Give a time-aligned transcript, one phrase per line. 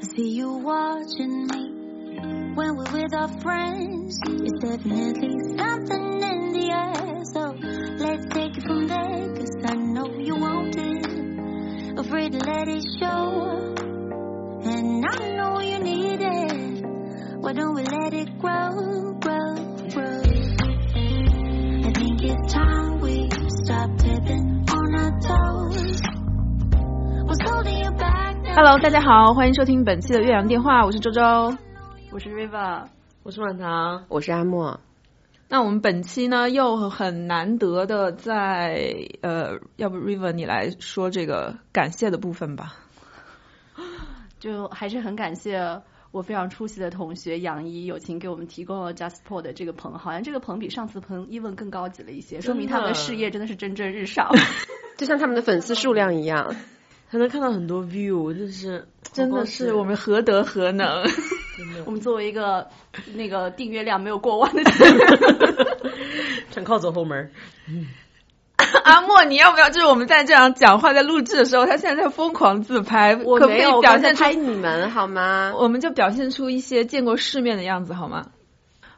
[0.00, 4.18] I see you watching me when we're with our friends.
[4.26, 7.24] It's definitely something in the air.
[7.24, 7.54] So
[7.98, 11.98] let's take it from there, cause I know you want it.
[11.98, 13.74] Afraid to let it show.
[14.70, 16.84] And I know you need it.
[17.40, 19.54] Why don't we let it grow, grow,
[19.90, 20.22] grow?
[21.86, 23.28] I think it's time we
[23.64, 26.00] stop tipping on our toes.
[27.26, 28.27] What's holding you back?
[28.60, 31.56] Hello，大家好，欢迎收听本期的岳阳电话，我是周周。
[32.10, 32.88] 我是 Riva，
[33.22, 34.80] 我是软糖，我是阿莫。
[35.48, 42.74] 那我们本期呢，又很难得的在呃，要不 Riva 你来说这个感谢的部分吧？
[44.40, 45.80] 就还是很感谢
[46.10, 54.28] 我非常出息的同学杨一友情给我们提供了 JustPod 的这个棚，好像这个棚比上次棚 even 更高级了一些，说明他们的事业真的是蒸蒸日上。
[54.98, 56.56] 就像他们的粉丝数量一样，
[57.08, 61.02] 还能看到很多 view，真是真的是我们何德何能？
[61.86, 62.68] 我们作为一个
[63.14, 64.62] 那个订阅量没有过万的，
[66.52, 67.30] 全靠走后门。
[68.84, 69.70] 阿莫，你要不要？
[69.70, 75.52] 就是我们在这样讲话，在录制的时候，他现在在疯狂自拍，我可不可以表现拍你们好吗？
[75.56, 78.26] 我们就表现出一些见过世面的样子，好吗？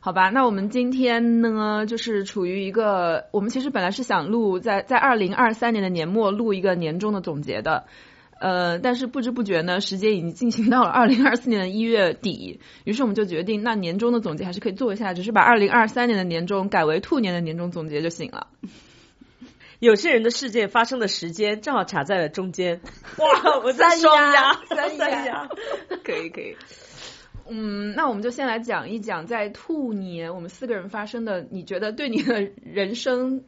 [0.03, 7.85] 好吧，那我们今天呢，就是处于一个，我们其实本来是想录在在二零二三年的年末录一个年终的总结的，
[8.41, 18.47] 呃，但是不知不觉呢，时间已经进行到了 二零二四年的一月底，于是我们就决定，那年终的总结还是可以做一下，只是把二零二三年的年终改为兔年的年终总结就行了。
[19.81, 22.81] 有些人的事件发生的时间正好卡在了中间。
[23.19, 25.47] 哇，我在双压，三三压，
[26.05, 26.57] 可以可以。
[27.51, 33.45] 嗯，那我们就先来讲一讲在兔年我们四个人发生的，你觉得对你的人生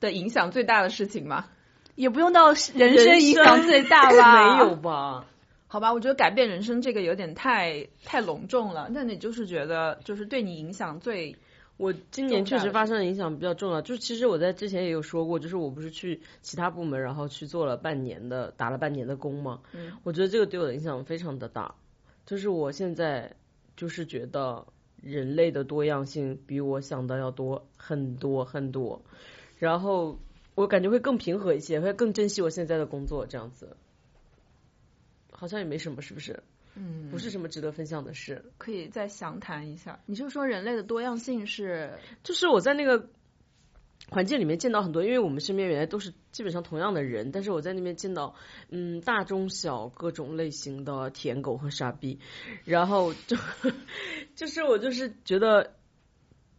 [0.00, 1.46] 的影响最大的事情吗？
[1.94, 4.56] 也不用到人生影响最大吧？
[4.58, 5.24] 没有吧？
[5.66, 8.88] 好吧，我觉得改变人生这个有点太太隆重了。
[8.90, 11.36] 那你就是觉得，就是对你影响最
[11.76, 21.74] 我今年确实发生的影响比较重要，就是其实我在之前也有说过，就是我不是去其他部门，然后去做了半年的打了半年的工嘛，嗯，我觉得这个对我的影响非常的大，
[22.28, 23.34] 就是我现在
[23.74, 24.66] 就是觉得
[25.00, 29.00] 人类的多样性比我想的要多很多很多，
[29.58, 30.18] 然后
[30.54, 33.74] 我感觉会更平和一些，会更珍惜我现在的工作，这样子，
[35.32, 36.42] 好像也没什么，是不是？
[36.74, 38.44] 嗯，不是什么值得分享的事。
[38.58, 39.98] 可以再详谈一下。
[40.04, 43.08] 你就说人类的多样性是，就是我在那个
[44.10, 48.34] 环境里面见到很多，因为我们身边原来都是基本上同样的人，但是我在那边见到
[48.70, 52.18] 嗯大中小各种类型的舔狗和傻逼，
[52.64, 53.36] 然后就
[54.34, 55.74] 就是我就是觉得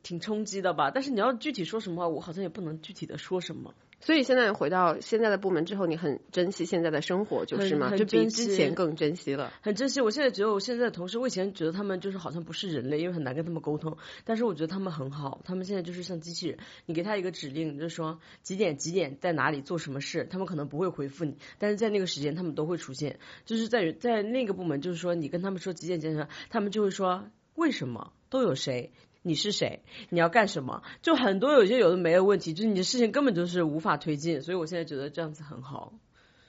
[0.03, 0.91] 挺冲击的吧。
[0.91, 3.73] 但是你要具体说什么话，我好像也不能具体的说什么。
[4.01, 7.95] 所以现在回到现在的部门之后，你很珍惜现在的生活，就是吗？
[7.97, 9.51] 就比之前更珍惜了。
[9.61, 13.97] 很珍惜，我现在觉得我现在的同事，我以前觉得他们就是好像不是人类，因为很难跟他们沟通。
[14.23, 23.19] 但是我觉得他们很好，他们现在就是像机器人，你给他一个指令，就是说几点几点在哪里做什么事，他们可能不会回复你，但是在那个时间他们都会出现。
[23.45, 28.93] 就是在于在那个部门，就是说你跟他们说几点几点，他们就会说为什么都有谁。
[29.21, 29.83] 你是谁？
[30.09, 30.83] 你要干什么？
[31.01, 35.93] 就很多有些有的没的问题，就是你的事情根本就是无法推进，所以我现在觉得这样子很好。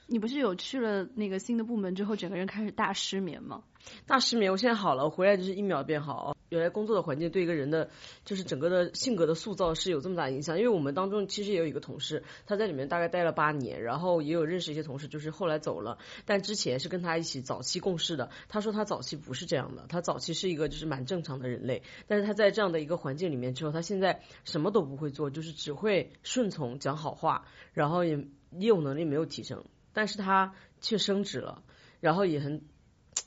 [0.07, 3.63] 你不是有去了那个新的部门之后，整个人开始大失眠吗？
[4.05, 6.35] 大失眠，我现在好了，我回来就是一秒变好。
[6.51, 7.89] 原来工作的环境对一个人的，
[8.25, 10.57] 就是整个的性格的塑造是有这么大影响。
[10.57, 18.29] 因为我们当中其实也有一个同事，他在里面大概待了八年，然后也有认识一些同事，就是后来走了，但之前是跟他一起早期共事的。
[18.49, 29.63] 他说他早期不是这样的，他早期是一个就是蛮正常的人类，但是他在这样的一个环境里面之后，他现在什么都不会做，就是只会顺从讲好话，然后也业务能力没有提升，
[29.93, 31.63] 但是他却升职了，
[32.01, 32.61] 然后也很。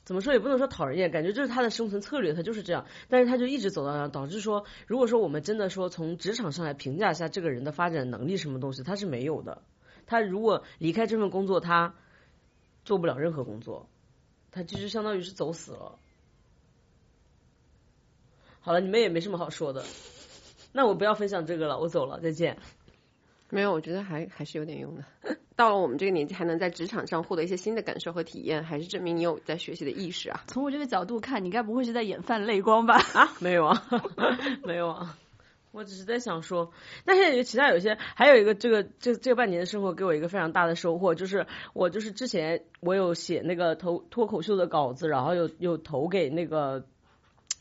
[0.03, 2.85] 怎么说也不能说讨人厌，感觉就是他的生存策略，他就是这样。
[3.07, 9.61] 但是他就一直走到那，导致说，如果说我们真的说从职场上来评价一下这个人的发展能力什么东西，他是没有的。
[10.07, 11.95] 他如果离开这份工作，他
[12.83, 13.87] 做不了任何工作，
[14.51, 15.97] 他就是相当于是走死了。
[18.59, 19.85] 好了，你们也没什么好说的，
[20.71, 22.57] 那我不要分享这个了，我走了，再见。
[23.49, 25.03] 没有，我觉得还还是有点用的。
[25.55, 30.43] 到了我们这个年纪，还能在职场上获得一些新的感受和体验，还是证明你有在学习的意识啊。
[30.47, 32.95] 从我这个角度看，你该不会是在眼泛泪光吧？
[33.13, 33.81] 啊，没有啊，
[34.65, 35.17] 没有啊。
[35.71, 36.71] 我只是在想说，
[37.03, 46.85] 但是其他有些，还有一个这个这这半年的生活给我一个非常大的收获，就是我就是之前我有写那个投脱口秀的稿子，然后有有投给那个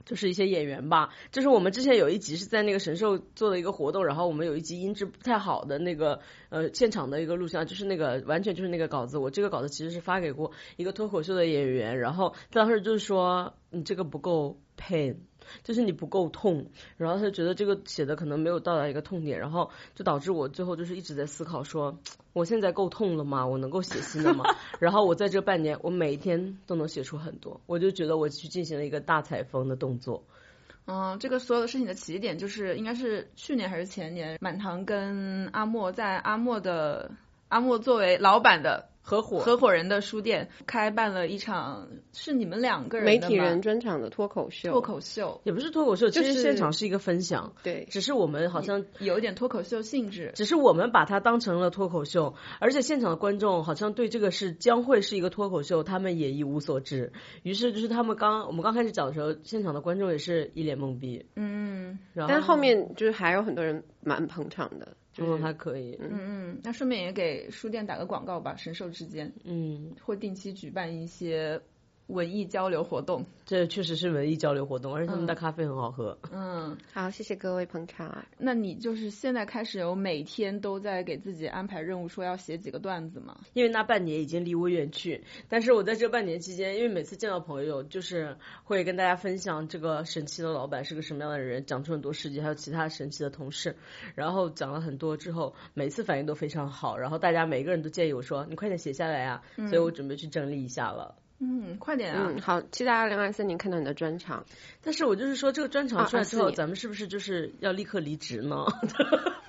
[0.04, 6.20] 就是一些演员吧，就是我们之前有一集是在那个神兽做的一个活动，然后我们有一集音质不太好的那个
[6.50, 15.16] 呃现场的一个录像，就是那个完全就是那个稿子，我这个稿子其实是发给过一个脱口秀的演员，然后当时就是说你这个不够 pain。
[15.62, 21.98] 就是你不够痛，然后他就觉得这个写的可能没有到达一个痛点，然后就导致我最后就是一直在思考说，
[22.32, 23.46] 我现在够痛了吗？
[23.46, 24.44] 我能够写新的吗？
[24.80, 30.24] 然后我在这半年，我每一天都能写出很多，我就觉得我去进行了一个大采风的动作。
[30.86, 37.10] 嗯，这个所有的事情的起点就是应该是去年还是前年，满堂跟阿莫在阿莫的
[37.48, 38.88] 阿莫作为老板的。
[39.04, 39.38] 合伙。
[39.38, 45.40] 合伙人的书店开办了一场是你们两个人媒体人专场的脱口秀，脱口秀。
[45.44, 57.12] 也不是脱口秀，就是现场是一个分享，对，只是我们好像有一点脱口秀性质，只是我们把它当成了脱口秀，而且现场的观众好像对这个是将会是一个脱口秀，他们也一无所知，
[57.42, 64.96] 于是就是他们刚我们刚开始讲的时候，现场的观众也是一脸懵逼，嗯，然后但后面就是还有很多人蛮捧场的。
[65.18, 65.96] 嗯，还可以。
[66.00, 71.60] 嗯嗯，那顺便也给书店打个广告吧，神兽之间，嗯，会定期举办一些。
[72.08, 76.18] 文艺交流活动，这确实是文艺交流活动，而且他们的咖啡很好喝。
[76.30, 78.26] 嗯，好，谢谢各位捧场。
[78.36, 83.40] 那你就是现在开始有每天都在给自己安排任务，说要写几个段子吗？
[83.54, 93.76] 因为那半年已经离我远去，但是我在这半年期间，因为每次见到朋友，就是会跟大家分享这个神奇的老板是个什么样的人，讲出很多事迹，还有其他神奇的同事，
[94.14, 101.16] 然后讲了很多之后，每次反应都非常好，然后大家每个人都建议我说，你快点写下来呀，所以我准备去整理一下了。
[101.40, 102.30] 嗯，快点啊！
[102.30, 104.44] 嗯，好，期待二零二三年看到你的专场。
[104.82, 108.64] 但是我就是说，这个专场出来之后，咱们是不是就是要立刻离职呢？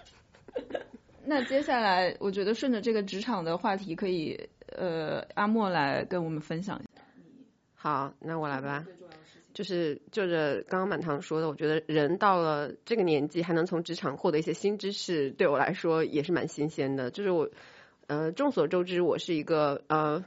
[1.24, 7.02] 那接下来，我觉得顺着这个职场的话题，可以呃，阿莫来跟我们分享一下。
[7.76, 8.86] 好，那我来吧。
[9.54, 17.10] 就是就着刚刚满堂说的，我觉得人到了这个年纪，还能从职场获得一些新知识，对我来说也是蛮新鲜的。
[17.10, 17.50] 就是我
[18.08, 20.26] 呃，众所周知，我是一个呃。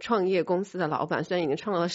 [0.00, 1.88] 创业公司的老板虽然已经创了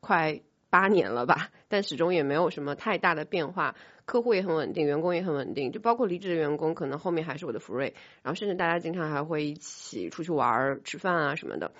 [0.00, 0.40] 快
[0.70, 3.76] 八年了吧，但始终也没有什么太大的变化，
[4.06, 11.72] 客户也很稳定，员工也很稳定，就包括离职的员工，可能后面还是我的福瑞，然后甚至大家经常还会一起出去玩、吃饭啊什么的。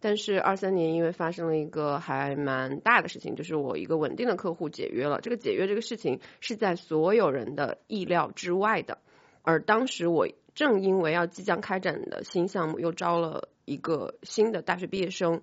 [0.00, 5.20] 但是二三年因为发生了一个还蛮大的事情，就是我一个稳定的客户解约了。
[5.20, 8.96] 这个解约这个事情是在所有人的意料之外的，
[9.42, 13.50] 而当时我正因为要即将开展的新项目又招了。
[13.70, 15.42] 一个新的大学毕业生，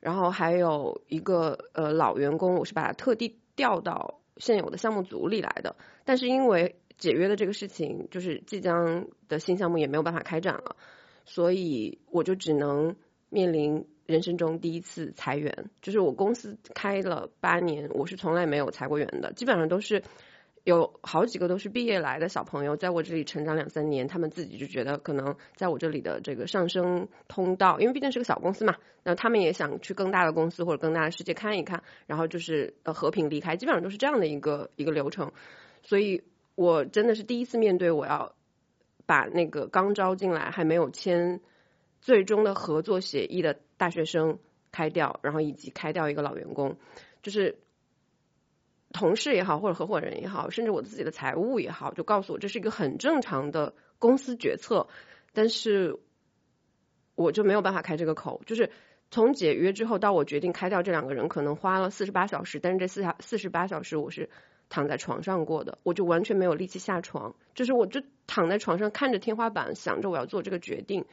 [0.00, 5.76] 然后还有一个呃老员工，我是把他特地调到现有的项目组里来的。
[6.04, 10.74] 但是因为解约的这个事情，就是即将的新项目也没有办法开展了，
[11.24, 12.96] 所以我就只能
[13.28, 15.70] 面临人生中第一次裁员。
[15.80, 20.02] 就是我公司开了八年，我是从来没有裁过员的，基本上都是。
[20.64, 35.32] 有好几个都是毕业来的小朋友，在我这里成长两三年，他们自己就觉得可能在我这里的这个上升通道，因为毕竟是个小公司嘛，那他们也想去更大的公司或者更大的世界看一看，然后就是呃和平离开，基本上都是这样的一个一个流程。
[35.82, 36.22] 所以
[36.54, 38.34] 我真的是第一次面对我要
[39.04, 41.42] 把那个刚招进来还没有签
[42.00, 44.38] 最终的合作协议的大学生
[44.72, 46.78] 开掉，然后以及开掉一个老员工，
[47.22, 47.58] 就是。
[48.94, 54.86] 同事也好，或者合伙人也好，甚至我自己的财务也好，就告诉我这是一个很正常的公司决策，
[55.32, 55.98] 但是
[57.16, 58.40] 我就没有办法开这个口。
[58.46, 58.70] 就是
[59.10, 64.30] 从解约之后到我决定开掉这两个人，可能花了四十八小时，但是这四下四十八小时我是
[64.68, 71.04] 躺在床上过的，我就完全没有力气下床，就是我就躺在床上看着天花板，想着我要做这个决定，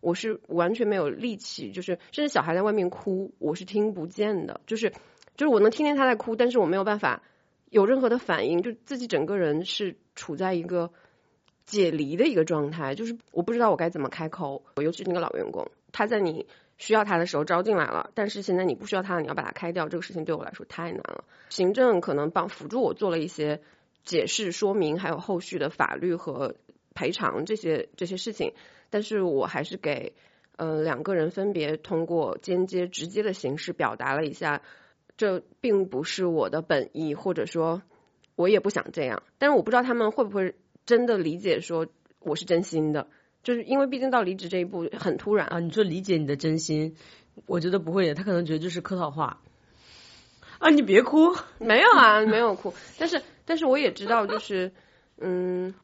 [0.00, 4.90] 我是完全没有力气，就是甚至小孩在外面哭，我是听不见的，就是
[5.38, 7.22] 就是我能听见他在哭，但是我没有办法。
[7.70, 10.90] 有任何的反应，就自己整个人是处在一个
[11.66, 14.64] 解离的一个状态，就是我不知道我该怎么开口。
[14.76, 16.46] 尤其是那个老员工，他在你
[16.78, 21.24] 需要他的时候招进来了，但是现在你不需要他了，你要把他开掉，这个事情对我来说太难了。
[21.50, 23.62] 行政可能帮辅助我做了一些
[24.04, 26.56] 解释说明，还有后续的法律和
[26.92, 28.52] 赔偿这些这些事情，
[28.90, 30.14] 但是我还是给
[30.56, 34.60] 呃两个人分别通过间接、直接的形式表达了一下。
[35.20, 37.82] 这并不是我的本意，或者说，
[38.36, 39.22] 我也不想这样。
[39.36, 40.54] 但是我不知道他们会不会
[40.86, 41.88] 真的理解说
[42.20, 43.06] 我是真心的，
[43.42, 45.60] 就是因为毕竟到离职这一步很突然啊。
[45.60, 46.96] 你说理解你的真心，
[47.44, 49.42] 我觉得不会，他可能觉得就是客套话
[50.58, 50.70] 啊。
[50.70, 52.72] 你别哭，没有啊，没有哭。
[52.98, 54.72] 但是，但是我也知道，就是
[55.18, 55.74] 嗯，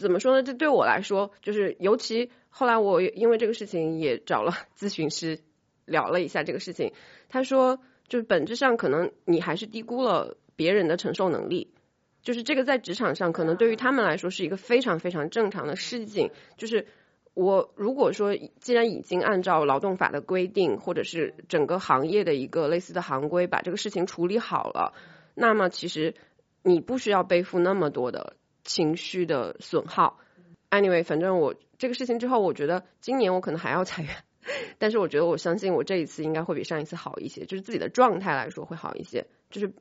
[0.00, 0.42] 怎么说呢？
[0.42, 5.38] 这对我来说，就是尤其后来我因为这个事情也找了咨询师
[5.84, 6.92] 聊了一下这个事情，
[7.28, 7.78] 他说。
[8.10, 11.72] 就是本质上可能你还是低估了别人的承受能力。
[12.22, 16.30] 就是这个在职场上，可能对于他们来说是一个非常非常正常的事情。
[16.58, 16.86] 就是
[17.32, 24.92] 我如果说，既然已经按照劳动法的规定，或者是整个行业的一个类似的行规，把这个事情处理好了，
[25.34, 26.14] 那么其实
[26.62, 30.18] 你不需要背负那么多的情绪的损耗。
[30.68, 34.10] Anyway，反正我这个事情之后，我觉得今年我可能还要裁员，
[34.78, 39.72] 但是我觉得我相信我这一次应该会比上一次好一些，就是自己的状态来说会好一些，就是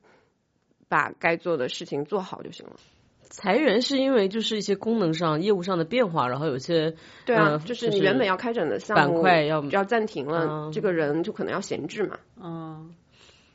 [0.88, 2.76] 把该做的事情做好就行了。
[3.22, 6.96] 裁员是因为就是一些功能上、业务上的变化，然后有些
[7.26, 12.18] 对啊，呃就是你原本要开展的项目板块要要暂停了，嗯这个人就可能要闲置嘛。
[12.42, 12.96] 嗯，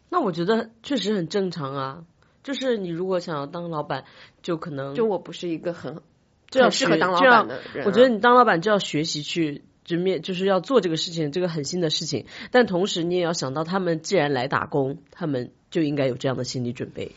[0.08, 2.04] 那我觉得确实很正常啊。
[2.44, 4.04] 就是你如果想要当老板，
[4.42, 6.02] 就可能就我不是一个很
[6.50, 12.26] 就要很适合当老板的人啊、我觉得你当老板就要学习去直面，就是要做这个事情，这个狠心的事情。
[12.50, 17.12] 但同时你也要想到，他们既然来打工，他们就应该有这样的心理准备。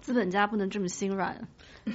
[0.00, 1.48] 资本家不能这么心软。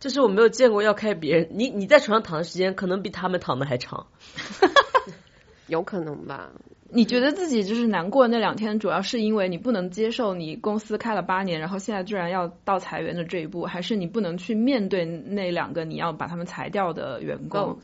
[0.00, 4.06] 就是我没有见过要开别人，你你在床上躺的时间可能比他们躺的还长。
[5.66, 6.50] 有可能吧。
[6.90, 17.78] 你觉得自己就是难过那两天，主要是因为你不能接受你公司开了八年，然后现在居然要到裁员的这一步，还是你不能去面对那两个你要把他们裁掉的员工？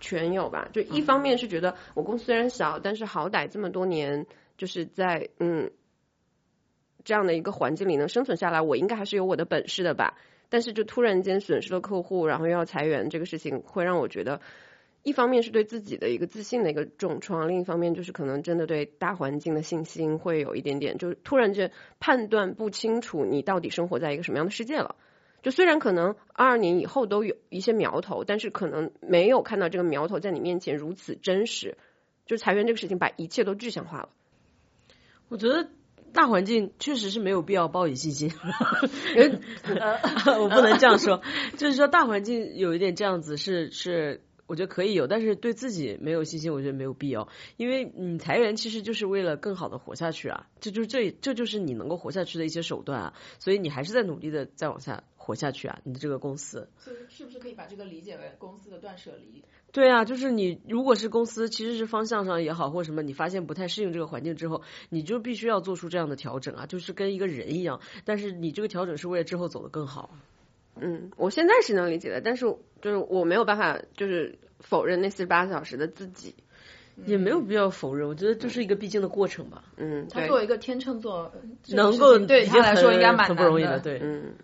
[0.00, 5.70] 全有吧，就一方面是觉得我公司虽然小，但是好歹这么多年就是在嗯
[7.02, 10.14] 这样的一个环境里能生存下来，我应该还是有我的本事的吧。
[10.50, 14.40] 但是就突然间损失了客户，然后又要裁员，这个事情会让我觉得，
[15.04, 24.96] 一方面是对自己的一个自信的一个重创，另一方面就是可能真的对大环境的信心会有一点点，就是突然间判断不清楚你到底生活在一个什么样的世界了。
[25.40, 31.78] 就虽然可能二二年以后都有一些苗头，但是可能没有看到这个苗头在你面前如此真实。
[32.26, 34.08] 就是裁员这个事情把一切都具象化了。
[35.28, 35.68] 我觉得
[36.12, 38.30] 大环境确实是没有必要抱以信心
[40.38, 41.22] 我不能这样说，
[41.56, 44.20] 就是说大环境有一点这样子是是。
[44.48, 47.28] 我觉得可以有，但是对自己没有信心，我觉得没有必要。
[47.58, 53.14] 因为你裁员其实就是为了更好的活下去啊，这就是这这就是你能够活下去的一些手段啊。
[53.38, 56.68] 所以你还是在努力的再往下活下去啊，你的这个公司。
[56.78, 59.44] 所以是不是可以把这个理解为公司的断舍离？
[59.70, 67.80] 对啊，就是你如果是公司，其实是方向上也好，或什么，你发现不太适应这个环境之后，你就必须要做出这样的调整啊，就是跟一个人一样。
[68.06, 70.16] 但是你这个调整是为了之后走得更好。
[70.80, 72.44] 嗯，我现在是能理解的，但是
[72.80, 76.34] 就是我没有办法，就是否认那四十八小时的自己。
[77.06, 79.62] 也没有必要否认，我觉得这是一个必经的过程吧。
[79.76, 81.32] 嗯，他作，为一个天秤座，
[81.68, 83.78] 能够对他来说应该蛮很不容易的。
[83.78, 84.34] 对，嗯，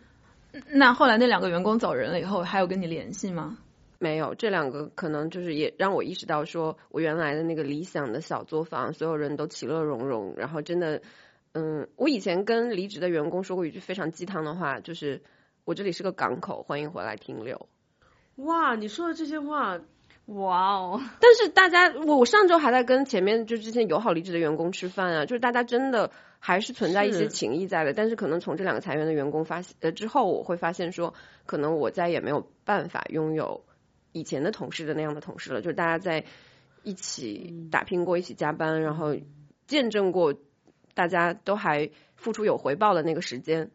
[0.70, 3.58] 那后来那两个员工走人了以后，还有跟你联系吗？
[3.98, 11.02] 没有这两个可能就是也让我意识到，说我原来的那个理想的小作坊，所有人都其乐融融，然后真的，
[11.54, 15.22] 嗯，我以前跟离职的员工说过一句非常鸡汤的话，就是
[15.64, 17.68] 我这里是个港口，欢迎回来停留。
[18.36, 19.80] 哇，你说的这些话，
[20.26, 27.94] 哇哦， 但是大家，我我上周还在跟前面就之前友好离职的员工吃饭啊，就是大家真的还是存在一些情谊在的。
[27.94, 31.14] 但是可能从这两个裁员的员工发现呃之后，我会发现说，
[31.46, 33.64] 可能我再也没有办法拥有
[34.12, 35.62] 以前的同事的那样的同事了。
[35.62, 36.26] 就是大家在
[36.82, 39.16] 一起打拼过，一起加班，然后
[39.66, 40.34] 见证过
[40.92, 43.70] 大家都还付出有回报的那个时间。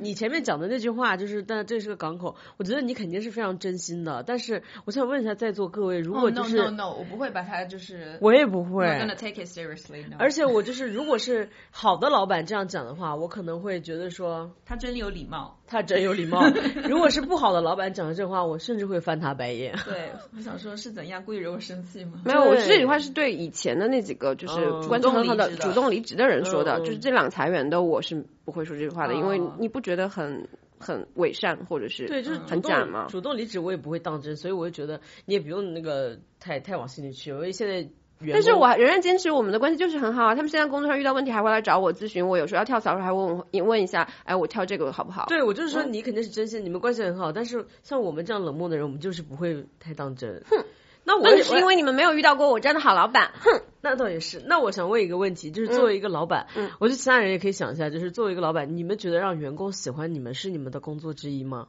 [0.00, 4.22] 你前面讲的那句话就是，但这是个港口，我觉得你肯定是非常真心的。
[4.26, 10.16] 但是我想问一下在座各位，如果就是 no no no，我不会把它就是我也不会 gonna take it seriously no。
[10.18, 15.56] 而且我就是，如果是好的老板这样讲的话，我可能会觉得说 他真有礼貌。
[15.70, 16.42] 他真有礼貌。
[16.88, 19.74] 如果是不好的老板讲的这话，我甚至会翻他白眼。
[19.84, 22.22] 对，我想说是怎样故意惹我生气吗？
[22.24, 33.06] 没有，我这句话是对以前的那几个就是嗯关系很好的主动离职的主动离职的人说的，就是这两个裁员的，我是不会说这句话的，因为哦你不觉得很很伪善或者是对，就是很假嘛？
[33.08, 37.88] 主动离职我也不会当真，所以我就觉得你也不用那个太太往心里去，因为现在。
[38.32, 40.34] 但是我仍然坚持我们的关系就是很好啊。
[40.34, 45.26] 他们现在工作上遇到问题还会来找我咨询，我有时候要跳槽的时候还问我你问一下，哎，我跳这个好不好？
[45.28, 50.42] 对我就是说嗯你肯定是真心，你们关系很好，但是像我们这样冷漠的人，我们就是不会太当真。
[50.50, 50.64] 哼，
[51.08, 53.32] 那我也那是因为你们没有遇到过我这样的好老板。
[53.40, 54.42] 哼，那倒也是。
[54.44, 61.68] 那我想问一个问题，就是作为一个老板，嗯我觉得其他人也可以想一下，就是作为一个老板，你们觉得让员工喜欢你们是你们的工作之一吗？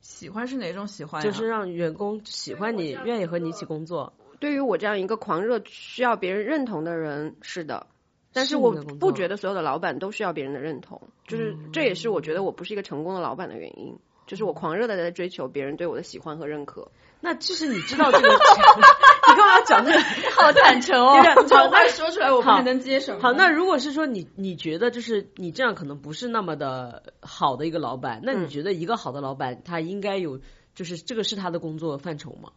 [0.00, 1.30] 喜欢是哪种喜欢呀？
[1.30, 4.12] 就是让员工喜欢你，愿意和你一起工作。
[4.40, 7.86] 对于我这样一个狂热需要别人认同的人，是的。
[8.32, 13.96] 但是我不觉得所有的老板都需要别人的认同，就是这也是我觉得我不是一个成功的老板的原因。
[14.26, 16.90] 就是我狂热的在追求别人对我的喜欢和认可。
[17.24, 20.00] 那其实你知道这个， 你干嘛讲这个？
[20.32, 21.22] 好坦诚哦。
[21.46, 23.16] 这话 说出来我不太能接受。
[23.20, 30.40] 好，那如果是说你你觉得就是你这样可能不是那么的好的一个老板，那你觉得一个好的老板他应该有
[30.74, 32.50] 就是这个是他的工作范畴吗？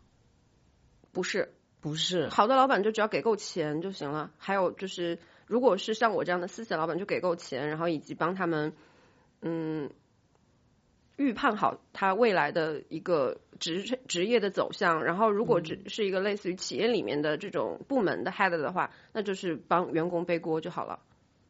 [1.11, 2.27] 不是，不是。
[2.29, 4.31] 好的老板就只要给够钱就行了。
[4.39, 8.73] 还有就是，如果是像我这样的私企老板，就给够钱，然后以及帮他们，
[9.43, 9.91] 嗯。
[11.17, 20.99] 预判好他未来的一个职职业的走向，然后如果只是一个类似于企业里面的这种部门的 head 的话，那就是帮员工背锅就好了。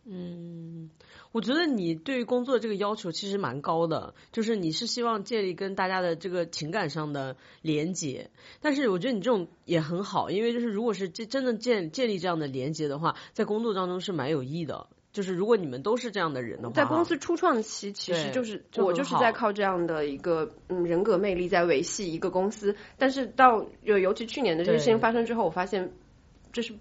[0.07, 0.91] 嗯，
[1.31, 8.29] 我觉得你对于工作这个要求其实蛮高的，就是你是希望建立跟大家的这个情感上的连接，
[8.62, 14.86] 但是我觉得你这种也很好，因为就是如果是真真的建建立这样的连接的话，在工作当中是蛮有益的。
[15.15, 22.75] 就是如果你们都是这样的人的话，在公司初创期，其实就是我就是在靠这样的一个嗯人格魅力在维系一个公司。
[22.98, 25.93] 但是到尤尤其去年的这些事情发生之后，我发现
[26.51, 26.74] 这是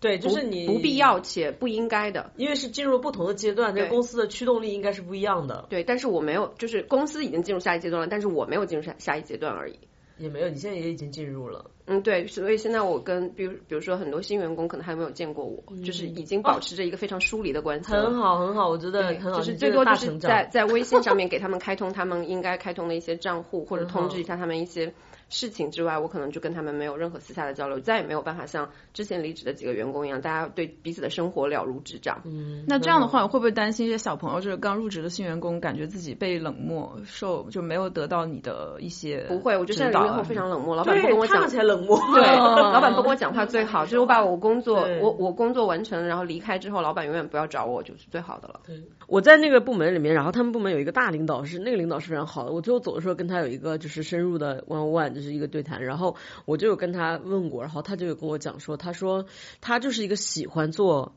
[0.00, 5.64] 对，就是你不必要且不应该的，因为是进入不同的阶段，这个公司的驱动力应该是不一样的。
[5.70, 9.78] 对，但是我没有，就是公司已经进入下一阶段了，但是我没有进入下下一阶段而已。
[10.18, 11.70] 也没有，你现在也已经进入了。
[11.86, 17.92] 嗯，对，所以现在我跟比如比如说很多新员工可能还没有见过我，就是已经保持着一个非常疏离的关系。
[17.92, 19.38] 很好，很好，我觉得很好。
[19.38, 24.92] 就是最多就是在在微信上面给他们开通他们应该开通的一些账户，或者通知一下他们一些。
[25.28, 32.22] 事情之外，我可能就跟他们没有任何私下的交流，再也没有办法像之前离职的几个员工一样，大家对彼此的生活了如指掌。
[32.24, 39.24] 嗯，那这样的话，会不会担心一些小朋友，就是刚入职的新员工，感觉自己被冷漠，受就没有得到你的一些？
[39.28, 41.98] 不会，我觉得现在零零后非常冷漠，老板不跟我讲才冷漠。
[42.14, 48.60] 对， 老板不跟我讲话最好，就是我把我工作我我工作完成，然后离开之后，老板永远不要找我，就是最好的了。
[48.66, 56.16] 对，我在那个部门里面，然后他们部门有一个大领导是那个领导是非常好的，我最后走的时候跟他有一个就是深入的 one one，就是一个对谈，然后。
[56.46, 59.26] 我就有跟他问过，然后他就有跟我讲说，他说
[59.60, 61.14] 他就是一个喜欢做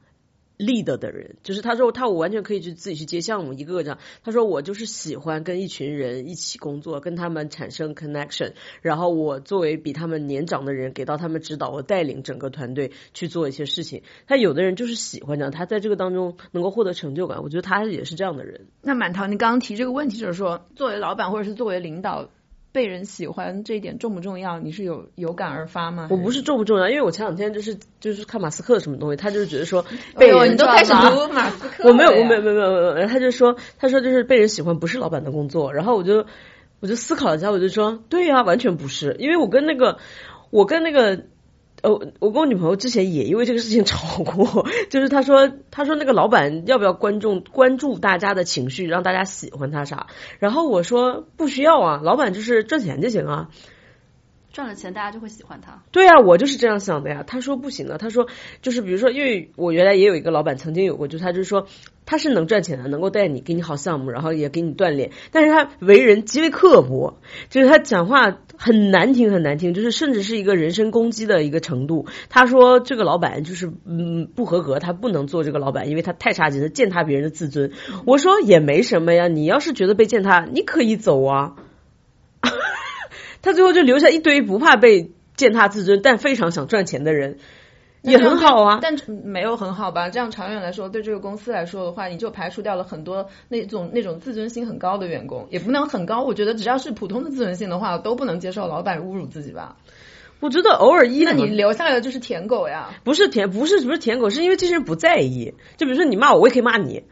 [0.58, 4.00] lead 的人，就是他说他我完全可以去自己去接项目，一个个这样。
[4.24, 14.04] 他说我就是喜欢跟一群人一起工作，跟他们产生 connection，然后我作为比他们年长的人，给到他们指导，我带领整个团队去做一些事情。
[14.28, 17.42] 他有的人就是喜欢这样，他在这个当中能够获得成就感。
[17.42, 18.68] 我觉得他也是这样的人。
[18.82, 22.30] 那满堂，你刚刚提这个问题，就是说作为老板或者是作为领导。
[22.72, 24.60] 被人喜欢这一点重不重要？
[24.60, 26.08] 你是有有感而发吗？
[26.10, 36.26] 我不是重不重要，因为我前两天就是就是看马斯克什么东西，他就是觉得说被人你都开始读马斯克， 我没有，我没有，没有，没有，没有，他就说他说就是被人喜欢不是老板的工作，然后我就
[36.80, 39.98] 我就思考了一下，我就说对呀，完全不是，因为我跟那个
[40.50, 41.26] 我跟那个。
[41.82, 50.08] 呃，我跟我女朋友之前也因为这个事情 吵过，就是她说，她说那个老板要不要观众关注大家的情绪，让大家喜欢他啥？
[50.40, 53.50] 然后我说不需要啊，老板就是赚钱就行啊。
[54.54, 55.82] 赚了钱，大家就会喜欢他。
[55.92, 57.24] 对啊，我就是这样想的呀。
[57.26, 58.28] 他说不行的，他说
[58.62, 61.68] 就是比如说，因为我原来也有一个老板，曾经有过，就是他就是说
[62.06, 72.06] 他是能赚钱的，能够带你给你好项目，然后也给你锻炼，但是他为人极为刻薄，就是他讲话很难听很难听，就是甚至是一个人身攻击的一个程度。
[72.30, 77.72] 他说这个老板就是嗯不合格，他不能做这个老板，因为他太差劲他，践踏别人的自尊。
[78.06, 81.56] 我说也没什么呀，你要是觉得被践踏，你可以走啊。
[83.42, 87.40] 他最后就留下一堆不怕被践踏自尊，但非常想赚钱的人，
[88.02, 88.80] 也很好啊。
[88.82, 90.10] 但没有很好吧？
[90.10, 96.24] 这样长远来说，对这个公司来说的话，你就排除掉了很多那种那种自尊心很高的员工，也不能很高。
[96.24, 99.78] 我觉得只要是普通的自尊心的话，都不能接受老板侮辱自己吧。
[100.40, 102.90] 我觉得偶尔一，那你留下来的就是舔狗呀？
[103.04, 105.54] 不是舔，不是不是舔狗，是因为这些人不在意。
[105.78, 107.04] 就比如说你骂我，我也可以骂你。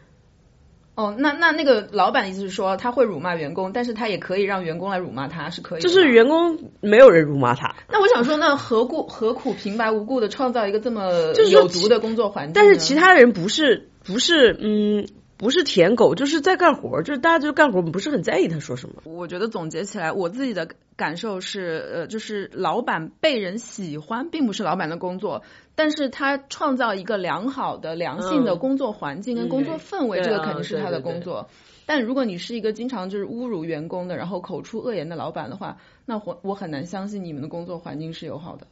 [0.99, 5.81] 哦，那那那个老板的意思是说，他会辱骂员工，但是他也可以让员工来辱骂他，是可以。
[5.81, 7.73] 就是员工没有人辱骂他。
[7.89, 11.09] 那我想说，那何故何苦平白无故的创造一个这么
[11.49, 12.53] 有毒的工作环境？
[12.53, 15.07] 但是其他人不是不是嗯。
[15.39, 19.01] 不是舔狗，就是在干活，就是大家就干活，不是很在意他说什么。
[19.05, 25.43] 我觉得总结起来，我自己的感受是，呃，就是老板被人喜欢，并不是老板的工作，
[25.75, 31.49] 但是他创造一个良好的、良性的工作环境跟工作氛围，这个肯定是他的工作。
[31.85, 38.67] 但如果你是一个经常就是侮辱员工的，然后口出恶言的老板的话，那我我很难相信你们的工作环境是友好的。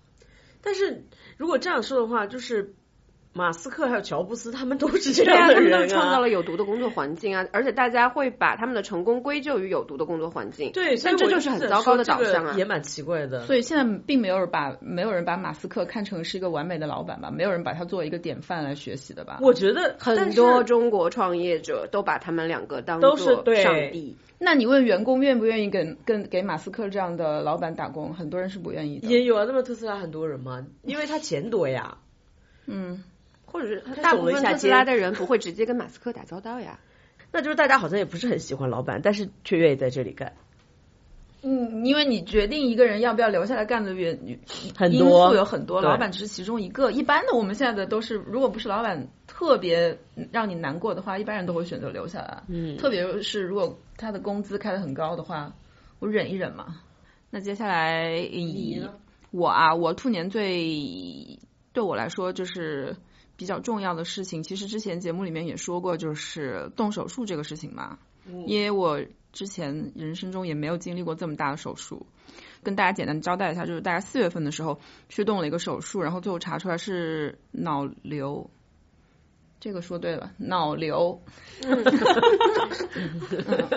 [0.62, 1.06] 但是
[1.38, 2.74] 如果这样说的话，就是。
[3.34, 5.88] 马斯克还有乔布斯， 他们都是这对啊，样的他们都人啊。
[5.88, 10.72] 是创造了有毒的工作环境啊，而且大家会把他们的成功归咎于有毒的工作环境。
[10.72, 13.46] 对，所以但这就是很糟糕的导向啊也蛮奇怪的。
[13.46, 19.38] 所以现在并没有人把没有人把马斯克看成是一个完美的老板吧，没有人把他作为一个典范来学习的吧。
[19.42, 24.16] 我觉得很多中国创业者都把他们两个当都是做上帝。
[24.40, 28.14] 那你问员工愿不愿意跟跟给马斯克这样的老板打工？
[28.14, 29.08] 很多人是不愿意的。
[29.08, 31.98] 也有啊，那么特斯拉很多人嘛，因为他钱多呀。
[32.68, 33.04] 嗯，
[33.58, 36.80] 或者是他大部分特斯拉的人不会直接跟马斯克打交道呀。
[37.34, 40.34] 那就是大家好像也不是很喜欢老板，但是却愿意在这里干。
[41.42, 44.40] 嗯，因为你决定一个人要不要留下来干的原因
[44.76, 46.92] 很多素有很多，老板只是其中一个。
[46.92, 49.98] 一般的我们现在的都是，如果不是老板特别
[50.32, 52.44] 让你难过的话，一般人都会选择留下来。
[52.48, 55.54] 嗯特别是如果他的工资开得很高的话，
[55.98, 56.78] 我忍一忍嘛。
[57.32, 58.82] 那接下来以
[59.32, 61.40] 我啊，我兔年最
[61.74, 62.96] 对我来说就是
[63.38, 68.00] 比较重要的事情，其实之前节目里面也说过，就是动手术这个事情嘛。
[68.46, 69.00] 因为我
[69.32, 72.06] 之前人生中也没有经历过这么大的手术，
[72.62, 78.50] 跟大家简单交代一下，就是大概四月份的时候去动了一个手术，然后最后查出来是脑瘤。
[79.60, 81.22] 这个说对了，脑瘤。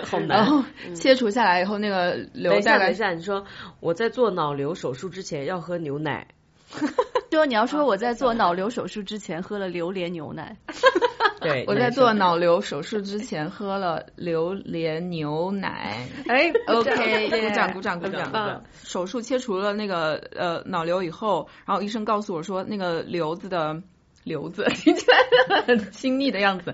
[0.03, 0.45] 好然难。
[0.51, 3.45] 后切除下来以后，那个瘤等一下，大概等一下，你说
[3.79, 6.27] 我在做脑瘤手术之前要喝牛奶，
[7.31, 10.55] 对哦，你要说我在做脑瘤手术之前喝了榴莲牛奶，
[11.39, 16.05] 对，我在做脑瘤手术之前喝了榴莲牛奶。
[16.27, 18.61] 哎 OK，耶鼓掌鼓掌鼓掌。
[18.83, 23.81] 手术切除了那个呃脑瘤以后，然后医生告诉我说，那个瘤子的
[24.25, 26.73] 瘤子 听起来很亲密的样子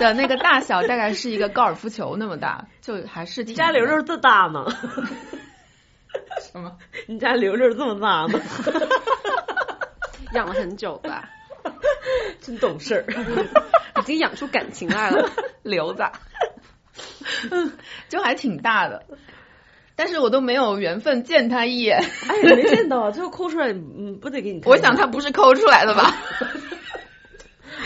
[0.00, 4.64] 的那个大小大概是一个高尔夫球那么大，就还是你家瘤瘤这大吗？
[6.40, 6.76] 什么？
[7.06, 8.40] 你家瘤瘤这么大呢？
[10.32, 11.28] 养了很久吧，
[12.40, 13.04] 真懂事儿。
[14.00, 15.28] 已经养出感情来了。
[15.62, 16.04] 瘤子，
[18.08, 19.04] 就还挺大的，
[19.96, 22.02] 但是我都没有缘分见他一眼。
[22.28, 24.70] 哎，没见到，最后抠出来，嗯，不得给你看。
[24.70, 26.14] 我想他不是抠出来的吧？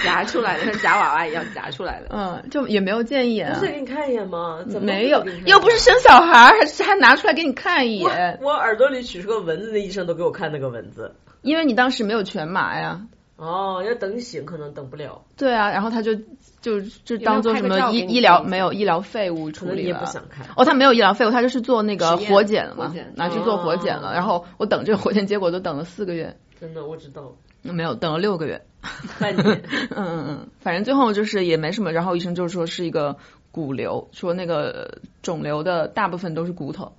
[0.04, 2.08] 夹出来的， 像夹娃娃一样夹出来的。
[2.10, 4.62] 嗯，就也没有见一眼、啊不是，给你看一眼吗？
[4.68, 11.14] 怎么没有又不是生小孩儿，还还拿出来给你看一眼，我耳朵里取出个蚊子，那医生都给我看那个蚊子。
[11.42, 13.00] 因为你当时没有全麻呀。
[13.36, 16.14] 哦，要等醒，可能等不了，对啊，然后他就
[16.60, 20.04] 就就当做什么医医疗没有医疗废物处理了你也不。
[20.06, 20.46] 想看。
[20.54, 24.10] 哦，他没有医疗废物，他就是做那个活检了嘛，拿去做活检了。
[24.10, 28.62] 哦然后我等这个活检结果都等了四个月，真的，我知道，没有等了六个月。
[29.18, 29.46] 半年。
[29.90, 33.16] 嗯嗯嗯，反正最后就是也没什么，然后医生就说是一个
[33.50, 36.92] 骨瘤，说那个肿瘤的大部分都是骨头，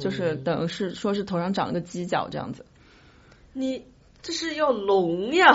[0.00, 2.64] 就是等于是说是头上长了个犄角这样子。
[3.52, 3.84] 你
[4.22, 5.52] 这是要聋呀？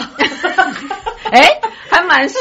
[1.31, 1.47] 哎，
[1.89, 2.37] 还蛮是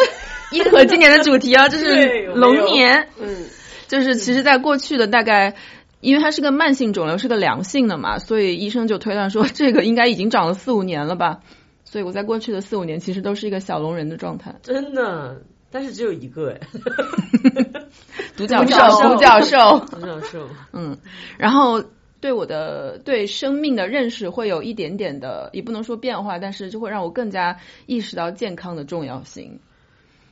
[0.52, 3.46] 应和今年的主题啊，这是龙年，嗯，
[3.88, 5.56] 就是其实在过去的大概。
[6.02, 11.40] 因为它是个慢性肿瘤，是个良性的嘛，所以医生就推断说这个应该已经长了四五年了吧。
[11.90, 16.60] 所以我在过去的四五年其实都是一个小龙人的状态，真的，但是只有一个哎。
[18.36, 19.78] 独角角兽独角兽。
[19.90, 20.48] 独角兽。
[20.72, 20.96] 嗯，
[21.36, 21.82] 然后
[22.20, 29.58] 对我的对生命的认识会有一点点的，也不能说变化，但是就会让我更加意识到健康的重要性。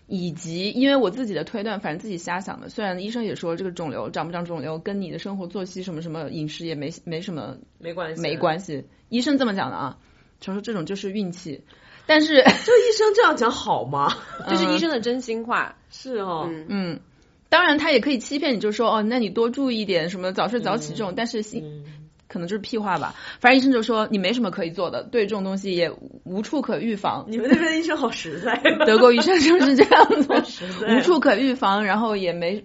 [0.07, 2.69] 以及，因为我自己的推断，反正自己瞎想的。
[2.69, 9.99] 虽然医生也说这个肿瘤长不长肿瘤跟你的生活作息什么什么饮食也没没什么没关系，没关系，医生这么讲的啊。
[10.41, 11.63] 他说这种就是运气，
[12.07, 14.17] 但是 就医生这样讲好吗？
[14.49, 15.77] 这是医生的真心话。
[15.91, 17.01] 是哦，嗯，嗯，
[17.49, 21.98] 当然他也可以欺骗你，就说哦，那你多注意一点，什么早睡早起这种，但是心嗯，
[22.29, 23.15] 可能就是屁话吧。
[23.41, 25.91] 反正医生就说你没什么可以做的，对这种东西也
[26.25, 27.25] 无处可预防。
[27.27, 28.55] 你们那边的医生好实在，
[28.87, 30.33] 德国医生就是这样子，
[30.87, 32.63] 无处可预防，然后也没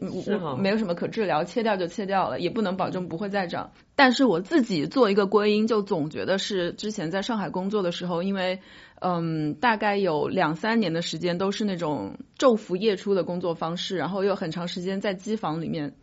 [0.60, 3.72] 没有什么可治疗，切掉就切掉了，也不能保证不会再长。
[3.96, 8.60] 但是我自己做一个归因，就总觉得是之前在上海工作的时候，因为
[9.00, 15.94] 嗯，大概有两三年的时间都是那种昼伏夜出的工作方式，然后又很长时间在机房里面。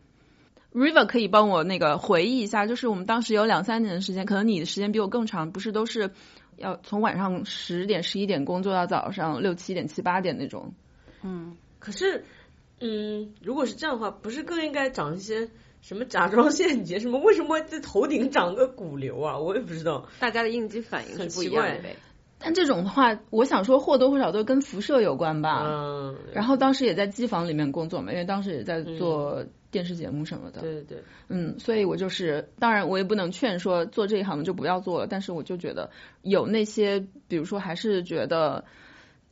[0.72, 6.11] River 可以帮我那个回忆一下，就是我们当时有两三年的时间，可能你的时间比我更长，不是都是
[6.56, 10.72] 要从晚上十点十一点工作到早上六七点七八点那种。
[11.22, 12.24] 嗯，可是，
[12.80, 15.48] 嗯，如果是这样的话，不是更应该长一些
[15.80, 16.98] 什么甲状腺结？
[17.00, 19.38] 什么为什么在头顶长个骨瘤啊？
[19.38, 20.09] 我也不知道。
[20.18, 21.96] 大家的应激反应是不一样的呗。
[22.42, 25.62] 但这种的话，我想说或多或少都跟辐射有关吧。
[25.66, 30.62] 嗯，然后当时也在机房里面工作嘛，因为当时也在做电视节目什么的。
[30.62, 35.90] 对对对，嗯，所以我就是，当然我也不能劝说做这一行的就不要做了，但是我就觉得
[36.22, 38.64] 有那些，比如说还是觉得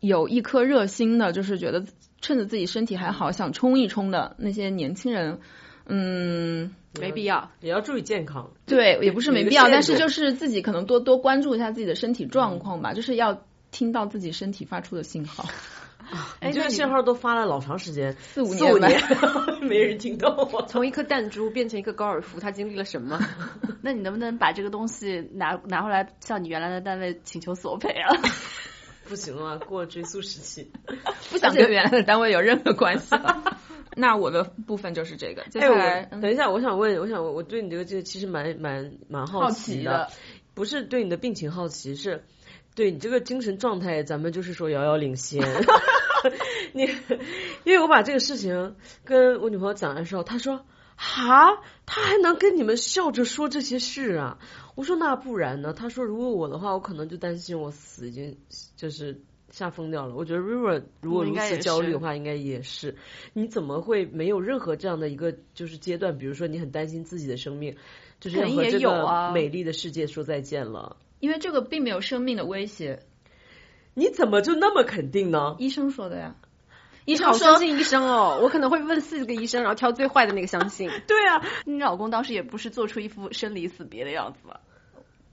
[0.01, 1.83] 有一颗热心的，就是觉得
[2.21, 5.38] 趁着自己身体还好想冲一冲的那些年轻人，
[5.87, 7.51] 嗯，没必要。
[7.61, 8.51] 也要注意健康。
[8.67, 15.45] 对，也不是没必要，但是就是自己可能多多关注一下自己的身体状况吧，就是要听到自己身体发出的信号。
[16.41, 19.03] 哎这个信号都发了老长时间，四五四五年年
[19.61, 20.63] 没人听到我。
[20.63, 23.21] 从一颗弹珠变成一个高尔夫，他经历了什么？
[23.83, 28.17] 那你能不能把这个东西拿拿回来，向你原来的单位请求索赔啊？
[29.07, 30.71] 不行了，过了追溯时期。
[31.31, 33.59] 不想跟原来的单位有任何关系了。
[33.99, 40.09] 那我的部分就是这个，接哎，下来、我等一下，我想问，我想我对你这个这个其实蛮蛮蛮好好奇奇的，
[40.55, 42.25] 不是对你的病情好奇，是
[42.75, 45.43] 对你这个精神状态，咱们就是说遥遥领先。
[46.73, 46.83] 你，
[47.65, 50.65] 因为我把这个事情跟我女朋友讲的时候，她说。
[51.01, 54.37] 哈，他还能跟你们笑着说这些事啊？
[54.75, 55.73] 我说那不然呢？
[55.73, 58.37] 她说如果我的话，我可能就担心我死已经
[58.75, 59.23] 就是
[59.59, 60.14] 吓疯掉了。
[60.14, 62.94] 我觉得 River 如果如此焦虑的话，应该也是。
[63.33, 66.16] 你怎么会没有任何这样的一个就是阶段？
[66.16, 67.77] 比如说你很担心自己的生命，
[68.21, 70.97] 就是和这个有啊美丽的世界说再见了。
[71.18, 73.01] 因为这个并没有生命的威胁，
[73.94, 75.57] 你怎么就那么肯定呢？
[75.59, 76.37] 医生说的呀。
[77.05, 80.88] 医生好相信医生哦，我可能会问四个医生，然后挑最坏的那个相信。
[81.09, 84.61] 对啊，你老公当时也不是做出一副生离死别的样子吧？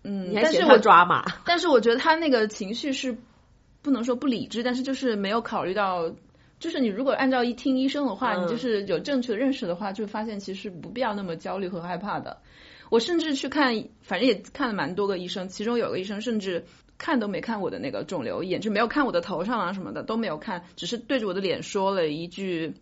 [0.03, 1.25] 嗯，你还嫌他但是我抓马？
[1.45, 3.17] 但是我觉得他那个情绪是
[3.85, 6.11] 不能说不理智，但是就是没有考虑到，
[6.59, 12.35] 就是你如果按照一听医生的话，嗯你就是有正确的认识的话，就发现其实不必要那么焦虑和害怕的。
[12.89, 16.65] 我甚至去看，反正也看了蛮多个医生，其中有个医生甚至
[16.97, 22.73] 看都没看我的那个肿瘤眼，就没有看我的头上啊什么的都没有看，只是对着我的脸说了一句，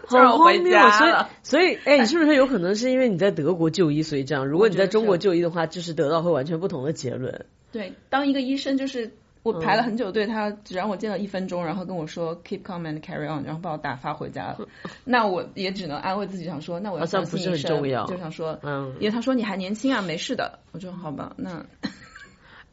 [0.08, 1.14] 好荒谬所以。
[1.44, 4.46] 所以，哎，你是不是有可能是因为你在德国就医，所以这样？
[4.46, 7.46] 如果你在中国就医的话，就是得到会完全不同的结论。
[7.72, 9.12] 对，当一个医生就是
[9.44, 14.60] 我排了很久队，他只让我见到一分钟，然后跟我说 keep calm and carry on，然后把我打发回家了。
[15.04, 20.60] 那我也只能安慰自己，想说那我要好像不是很相信医生重要就想说，嗯因为他说你还年轻啊，没事的。
[20.72, 21.66] 我说好吧，那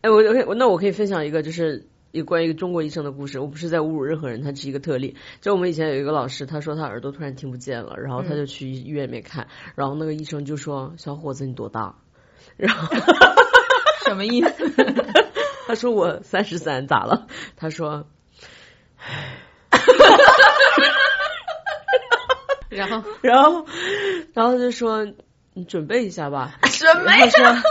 [0.03, 3.39] 哎，我我那我可以分享一个，就是一个关于中国医生的故事。
[3.39, 5.17] 我不是在侮辱任何人，他是一个特例。
[5.41, 9.47] 就我们以前有一个老师，他说他耳朵突然听不见了，然后他就去医院里面看，
[9.77, 11.95] 然后那个医生就说：“小伙子，你多大？”
[12.57, 12.95] 然后
[14.05, 14.51] 什么意思？
[15.67, 17.27] 他说我三十三，咋了？
[17.57, 18.07] 他说
[22.69, 23.67] 然后然后，
[24.35, 25.07] 然后他就说
[25.55, 27.63] 你准备一下吧， 什么然后说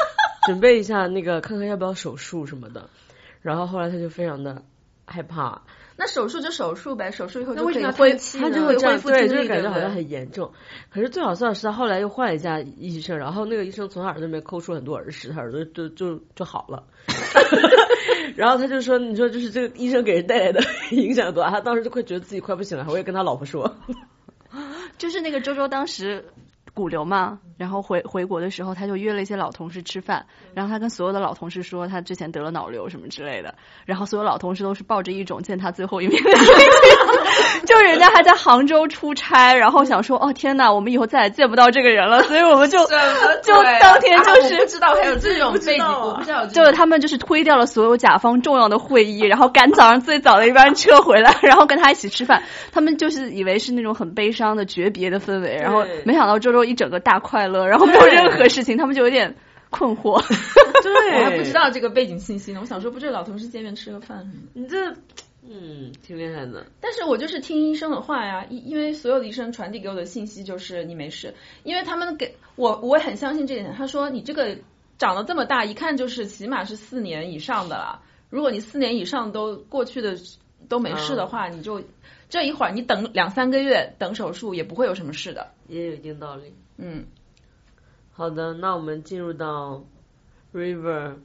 [0.46, 2.90] 准备一下那个看看要不要手术什么的。
[3.50, 4.62] 然后后来他就非常的
[5.08, 5.60] 害怕，
[5.96, 10.52] 那手术就手术呗，手术以后那为什么要就可以恢叹气呢他就会这样，对，恢复听力，就是感觉好像很严重。
[10.92, 16.84] 可是最好笑的是，他后来又换了一家医生，然后那个医生从他耳朵里面抠出很多耳屎，他耳朵就就就好了。
[18.38, 23.76] 然后他就说：“你说就是这个医生给人带来的 影响多大？”他当时就快觉得自己快不行了，我也跟他老婆说。
[24.98, 26.26] 就是那个周周当时
[26.74, 33.56] 骨瘤嘛，然后回回国的时候，他就约了一些老同事吃饭，然后他跟所有的老同事说他之前得了脑瘤什么之类的，
[33.86, 36.56] 然后所有老同事都是抱着一种见他最后一面的心情，
[37.66, 52.44] 就是人家还在杭州出差，然后想说哦天呐，我们以后再也见不到这个人了， 所以我们就就当天就是、啊不知道还有这种背景，啊我不知道有就是他们就是推掉了所有甲方重要的会议，然后赶早上最早的一班车回来，然后跟他一起吃饭。
[52.72, 59.36] 他们就是以为是那种很悲伤的诀别的氛围，然后没想到周周一整个大快乐，然后没有任何事情，他们就有点
[59.70, 60.22] 困惑。
[60.84, 61.52] 对， 我还不知。
[61.52, 62.60] 道这个背景信息呢。
[62.62, 64.26] 我想说，不就老同事见面吃个饭。
[64.54, 64.94] 你这，
[65.42, 66.66] 嗯，挺厉害的。
[66.82, 73.74] 但是我就是听医生的话呀，因因为所有的医生传递给我的信息就是你没事，因为他们给我我很相信这一点。
[73.74, 74.58] 他说你这个
[74.98, 78.02] 长得这么大，一看就是起码是四年以上的了。
[78.30, 80.18] 如果你四年以上都过去的
[80.68, 81.82] 都没事的话，你就
[82.30, 85.52] 这一会儿你等两三个月等手术也不会有什么事的。
[85.68, 86.54] 也有一定道理。
[86.78, 87.06] 嗯，
[88.12, 89.84] 好的，那我们进入到
[90.54, 91.16] River，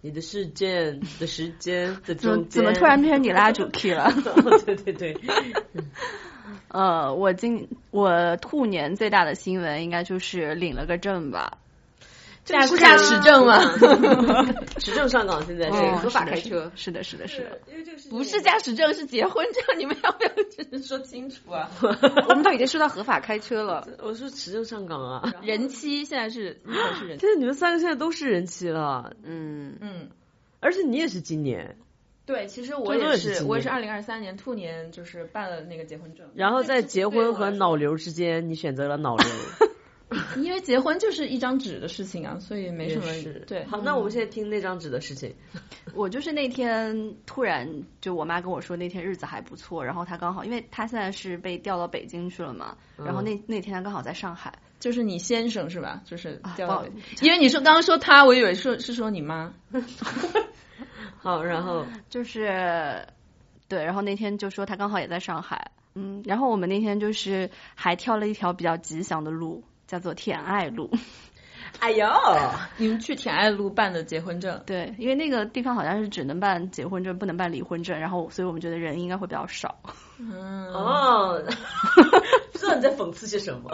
[0.00, 2.62] 你的事件的时间的中间。
[2.62, 4.12] 怎么突然变成你拉主 key 了？
[4.64, 5.16] 对对对，
[6.68, 11.58] 呃，我今我兔年最大的新闻应该就是领了个证吧。
[12.48, 13.58] 驾驾驶证吗？
[14.78, 17.60] 持证 上岗现在是嗯合法开车是的，是的，是的。
[17.70, 19.78] 因为这个事情不是驾驶证，是结婚证。
[19.78, 21.70] 你们要不要就是说清楚啊？
[22.28, 25.34] 我们都已经说到合法开车了， 我说持证上岗啊。
[25.42, 26.60] 人妻现在是
[26.98, 30.08] 是人妻，现在你们三个现在都是人妻了，嗯，嗯。
[30.60, 31.76] 而且你也是今年，
[32.26, 36.26] 对，其实我也是，是我也是二零二三年兔年，就是办了那个结婚证。
[36.34, 39.26] 然后在结婚和脑脑瘤之间，你选择了脑瘤。
[40.42, 43.64] 因为结婚就是一张纸的事情啊，所以没什么也是对。
[43.64, 45.34] 好，那我们现在听那张纸的事情。
[45.94, 47.68] 我就是那天突然
[48.00, 56.02] 就我妈跟我说那天日子还不错，然后她刚好因为她现在是被调到北京去了嘛，然后那那天她刚好在上海，就是你先生是吧？
[56.04, 56.84] 就是啊调到
[57.20, 59.52] 因为你说刚刚说他，我以为说是说你妈。
[61.20, 63.06] 好，然后 就是
[63.68, 70.88] 对，然后那天就说他刚好也在上海，嗯，然后我们那天就是还挑了一条比较吉祥的路，叫做田爱路。
[71.80, 72.06] 哎呦，
[72.78, 79.78] 你们去田爱路办的结婚证，对，因为那个地方好像是只能办结婚证，不能办离婚证，然后所以我们觉得人应该会比较少。
[80.18, 81.42] 嗯， 哦，
[82.52, 83.70] 不知道你在讽刺些什么。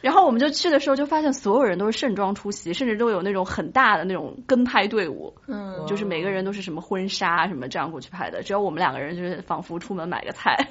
[0.00, 10.68] 然后我们就去的时候，就发现所有人都是盛装出席，甚至都有那种很大的那种跟拍队伍，嗯，就是每个人都是什么婚纱什么这样过去拍的，只有我们两个人就是仿佛出门买个菜。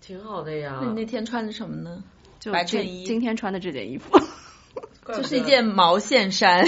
[0.00, 2.02] 挺好的呀那你那天穿的什么呢？
[2.44, 4.20] 就今白衬衣今天穿的这件衣服，
[5.08, 6.62] 就是一件毛线衫，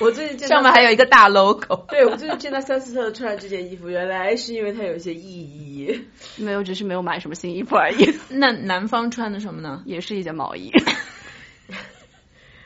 [0.00, 1.84] 我最近 上面还有一个大 logo。
[1.88, 5.98] 对我最近见到三四特穿这件衣服，原来是因为它有一些意义。
[6.36, 9.82] 没有，只是没有买什么新衣服而已，那男方穿的什么呢？
[9.86, 10.70] 也是一件毛衣。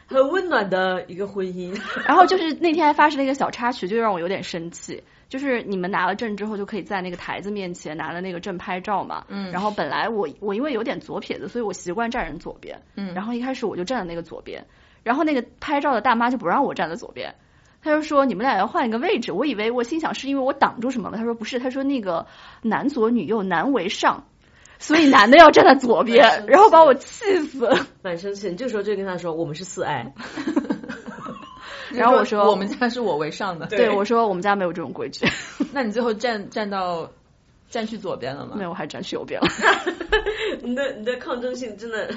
[0.07, 1.81] 很温暖的一个婚姻。
[2.05, 5.05] 然后就是那天还发生了一个小插曲，就让我有点生气。
[5.33, 9.25] 就是你们拿了证之后，就可以在那个台子面前拿着那个证拍照嘛。
[9.29, 12.83] 嗯然后本来我我因为有点左撇子，所以我习惯站人左边。
[12.97, 14.67] 嗯然后一开始我就站在那个左边，
[15.03, 17.35] 然后那个拍照的大妈就不让我站在左边，
[17.83, 19.33] 她就说你们俩要换一个位置。
[19.33, 22.27] 我以为我心想是因为我挡住什么了，她说不是，她说那个
[22.61, 24.27] 男左女右，男为上。
[24.79, 27.71] 所以男的要站在左边， 然后把我气死。
[28.03, 30.13] 蛮生气，你这时候就跟他说我们是四爱。
[31.95, 35.27] 然后我说我们家是我为上的，对我说我们家没有这种规矩，
[35.73, 37.11] 那你最后站站到
[37.71, 38.65] 站去左边了吗没？
[38.65, 39.49] 有，我还站去右边了。
[40.63, 42.11] 你的你的抗争性真的，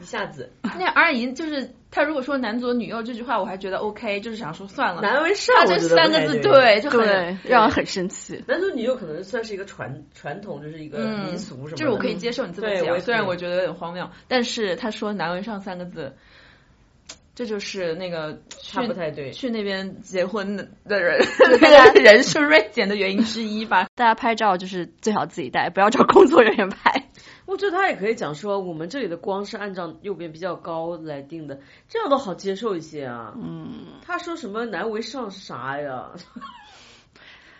[0.00, 5.00] 一下子那阿姨就是她如果说男左女右这句话，我还觉得 OK，就是想说算了。
[5.00, 6.52] 男为上，她这三个字对。
[6.52, 8.42] 对就很，让人很生气。
[8.46, 11.76] 男左女右可能算是一个传传统，就是一个嗯民俗什么的。
[11.76, 16.12] 就是我可以接受你这么讲，虽然我觉得有点荒谬，但是他说男为上三个字，
[17.34, 19.30] 这就是那个去他不太对。
[19.32, 23.88] 去那边结婚的 的人那个人数锐减的原因之一吧。
[23.94, 27.10] 大家拍照就是最好自己带，不要找工作人员拍。
[27.46, 33.34] 我觉得他也可以讲说，我们这里的光是按照右边比较高来定的，这样都好接受一些啊。
[33.36, 36.10] 嗯，他说什么难为上啥呀？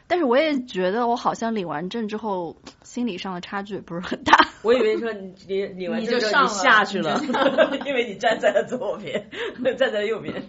[0.07, 4.37] 但是我也觉得我好像领完证之后，心理上的差距也不是很大。
[4.62, 7.21] 我以为说你领领完证就上下去了，
[7.87, 9.31] 因为你站在了左边，
[9.77, 10.43] 站在右边。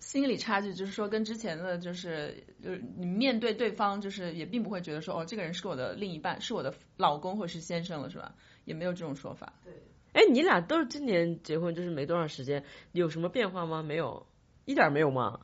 [0.00, 8.32] 心理差距就是说跟之前的就是就是你面对对方就是也并不会觉得说哦这个人是我的另一半是我的老公或是先生了是吧？
[8.64, 9.52] 也没有这种说法。
[9.64, 9.72] 对
[10.12, 13.82] 哎，你俩都是今年结婚，就是没多长时间，有什么变化吗？
[13.84, 14.26] 没有，
[14.64, 15.38] 一点儿没有吗？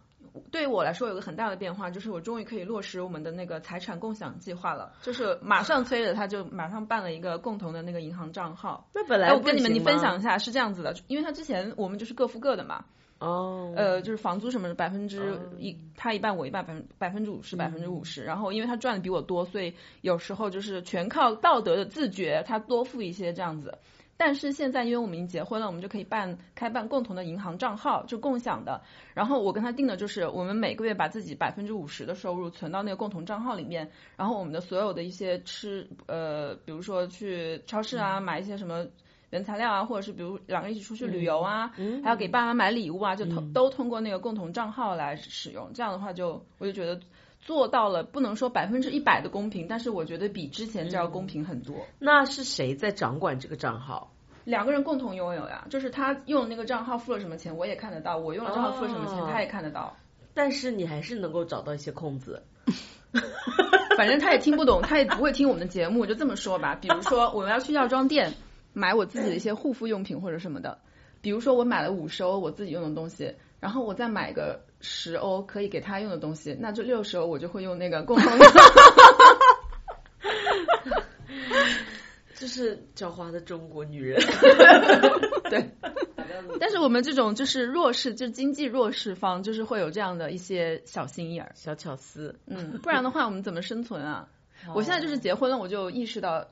[0.51, 8.89] 对于我来说有个很大的变化，就是我终于可以落实我们的那个财产共享计划了，就是马上催着他就马上办了一个共同的那个银行账号。
[8.95, 12.85] 那本来哎，我跟你们你分享一下是这样子的，因为他之前我们就是各付各的嘛，
[13.19, 18.25] 哦，呃，就是房租什么的百分之哦一，他一半我一半，百分百分之五十百分之五十。
[18.25, 23.79] 然后因为他赚的比我多，所以有时候就是全靠道德的自觉，他多付一些这样子。
[24.17, 28.81] 但是现在因为我们已经结婚了，我们就可以办开办共同的银行账号，就共享的。
[29.13, 38.87] 然后我跟他定的就是，我们每个月把自己百分之五十的收入存到那个共同账号里面，然后我们的所有的一些吃呃，比如说去超市啊，买一些什么
[39.31, 45.71] 原材料啊，或者是比如两个人一起出去旅游啊，嗯还要给爸妈买礼物啊，就通都通过那个共同账号来使用。
[45.75, 46.99] 这样的话就我就觉得
[47.47, 51.77] 做到了，不能说百分之一百的公平，但是我觉得比之前就要公平很多。
[52.01, 54.13] 那是谁在掌管这个账号？
[54.43, 59.97] 两个人共同拥有呀，就是他用那个账号付了什么钱，我也看得到；我用了账号付了什么钱，哦他也看得到。
[60.35, 62.43] 但是你还是能够找到一些空子。
[63.97, 66.75] 反正他也听不懂， 他也不会听我们的节目，就这么说吧。
[66.75, 68.35] 比如说，我们要去药妆店
[68.75, 70.79] 买我自己的一些护肤用品或者什么的，
[71.23, 78.47] 比如说我买了五十欧我自己用的东西，然后我再买个十欧可以给他用的东西，那就六十欧我就会用那个共同用。
[82.35, 84.21] 这是狡猾的中国女人。
[85.49, 85.71] 对，
[86.61, 91.53] 但是我们这种就是弱势，就经济弱势方，就是会有这样的一些小心眼儿。
[91.55, 94.29] 小巧思，嗯，不然的话我们怎么生存啊？
[94.75, 96.47] 我现在就是结婚了，我就意识到，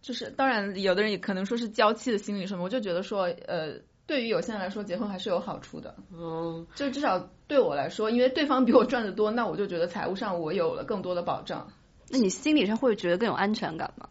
[0.00, 3.74] 就是当然有的人也可能说是娇妻的心理什么，我就觉得说，呃，
[4.12, 5.94] 对于有些人来说，结婚还是有好处的。
[6.12, 11.72] 嗯，就至少对我来说，因为对方比我赚的多，那我就觉得财务上我有了更多的保障，
[12.10, 14.10] 那你心理上会觉得更有安全感吗？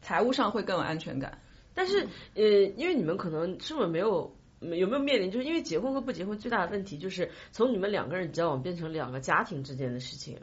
[0.00, 1.38] 财务上会更有安全感。
[1.74, 2.42] 但是呃，
[2.78, 10.38] 因为你们可能是不是没有有没有面临，就是因为结婚和不结婚最大的问题就是从你们两个人交往变成两个家庭之间的事情，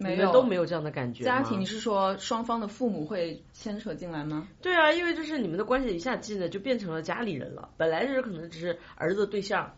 [0.00, 1.22] 没有你们都没有这样的感觉。
[1.22, 4.48] 家庭，你是说双方的父母会牵扯进来吗？
[4.60, 9.74] 对啊，因为就是你们的关系一下进来就变成了家里人了，本来就是可能只是儿子的对象。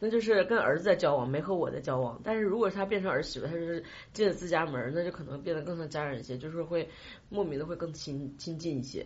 [0.00, 2.20] 那就是跟儿子在交往，没和我在交往。
[2.22, 6.88] 但是如果他变成儿媳妇，他就是进了自家门，那就可能变得更像家人一些，就是会
[7.28, 9.04] 莫名的会更亲亲近一些。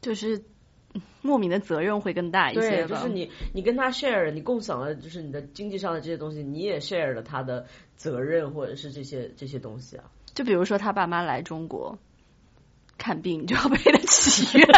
[0.00, 0.44] 就是嗯
[1.22, 7.66] 莫名的责任会更大一些对，就是你你跟他 share，你共享了就是你的经济上的这些东西，你也 share 了他的
[7.96, 10.04] 责任或者是这些这些东西啊。
[10.34, 11.96] 就比如说他爸妈来中国
[12.98, 14.68] 看病，你就要陪他去医院。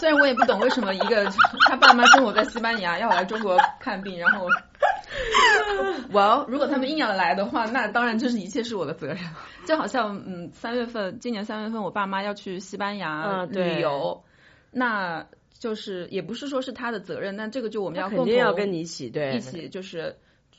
[0.00, 1.24] 虽然我也不懂为什么一个
[1.68, 4.46] 他爸妈生活在西班牙要来中国看病，然后，
[6.12, 9.18] well，如果他们硬要来的话，那当然就是一切是我的责任。
[9.66, 14.23] 就好像嗯，三月份，今年三月份我爸妈要去西班牙旅游，
[14.74, 15.26] 那
[15.58, 20.14] 就是也不是说是他的责任，但这个就我们要肯定要跟你一起，对，一起就是。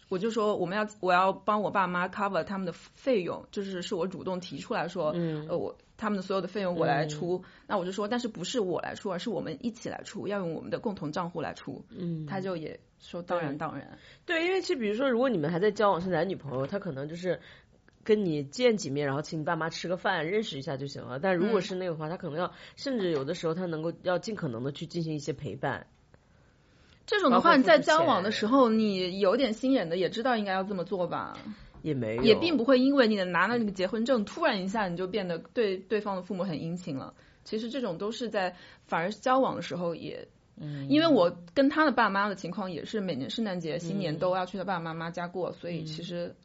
[0.07, 11.83] 我就说我们要我要帮我爸妈 cover 他们的费用，就是是我主动提出来说，嗯呃我他们的所有的费用我来出，那我就说，但是不是我来出，而是我们一起来出，要用我们的共同账户来出。
[11.89, 13.97] 嗯，他就也说当然当然，
[14.27, 17.39] 对，因为其实比如说，如果你们还在交往是男女朋友，他可能就是
[18.05, 21.19] 跟你见几面，然后请你爸妈吃个饭，认识一下就行了。
[21.19, 25.87] 但如果嗯是那个的话，他可能要，甚至有的时候他能够要尽可能的去进行一些陪伴。
[27.07, 31.37] 这种的话，你在交往的时候，你有点心眼的，也知道应该要这么做吧，
[31.81, 37.13] 也没有，也并不会因为你的拿了那个结婚证，突然一下你就变得对对方的父母很殷勤了。
[37.43, 40.27] 其实这种都是在反而交往的时候也，
[40.59, 46.35] 嗯，因为我跟他的爸妈的情况也是每年圣诞节、新嗯年都要去他爸爸妈妈家过，所以其实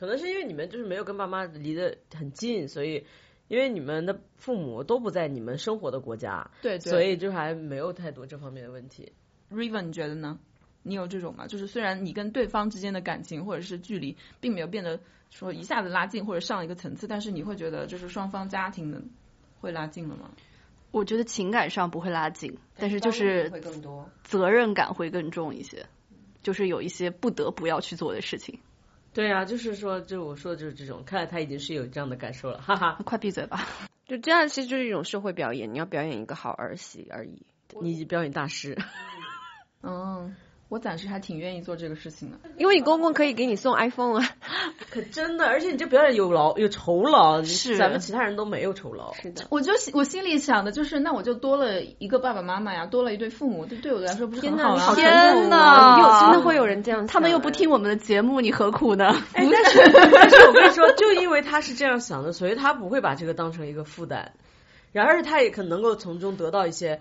[0.00, 3.04] 可能是因为你们就是没有跟爸妈离得很近，所以
[3.48, 9.12] 因为你们的父母都不在你们生活的国家，对对，所以就还没有太多这方面的问题。
[9.50, 10.38] Riven 你觉得呢？
[10.82, 11.46] 你有这种吗？
[11.46, 14.98] 就是虽然你跟对方之间的感情或者是距离并没有变得
[15.28, 19.02] 说一下子拉近或者上一个层次，但是你会觉得就是双方家庭的
[19.60, 20.30] 会拉近了吗？
[20.92, 24.08] 我觉得情感上不会拉近，但是就是会更多。
[24.24, 25.84] 责任感会更重一些，
[26.42, 28.58] 就是有一些不得不要去做的事情。
[29.12, 32.98] 对啊，就是说，就我说的就是这种，看来他已经是有这样的感受了，哈哈。
[33.04, 33.66] 快闭嘴吧！
[34.06, 37.42] 就这样，其实就是一种社会表演，你要表演一个好儿媳而已。
[37.80, 38.76] 你表演大师，
[39.82, 40.34] 嗯，
[40.70, 42.38] 我暂时还挺愿意做这个事情的。
[42.56, 44.30] 因为你公公可以给你送 iPhone 啊。
[44.88, 49.12] 可真的，而且你这表演有劳有酬劳，你是咱们其他人都没有酬劳。
[49.14, 54.94] 是的，我就我心里想的就是，那我就多了一个爸爸妈妈呀，多了一对父母，对对我来说不是很好吗？
[54.94, 55.10] 天
[55.48, 59.06] 哪，哪有真的会有人这样，他们又不听我们的节目，你何苦呢？
[59.34, 64.32] 哎，但是但是我跟你说，就因为他是这样想的，所以他不会把这个当成一个负担，
[64.92, 67.00] 然而他也可能够从中得到一些，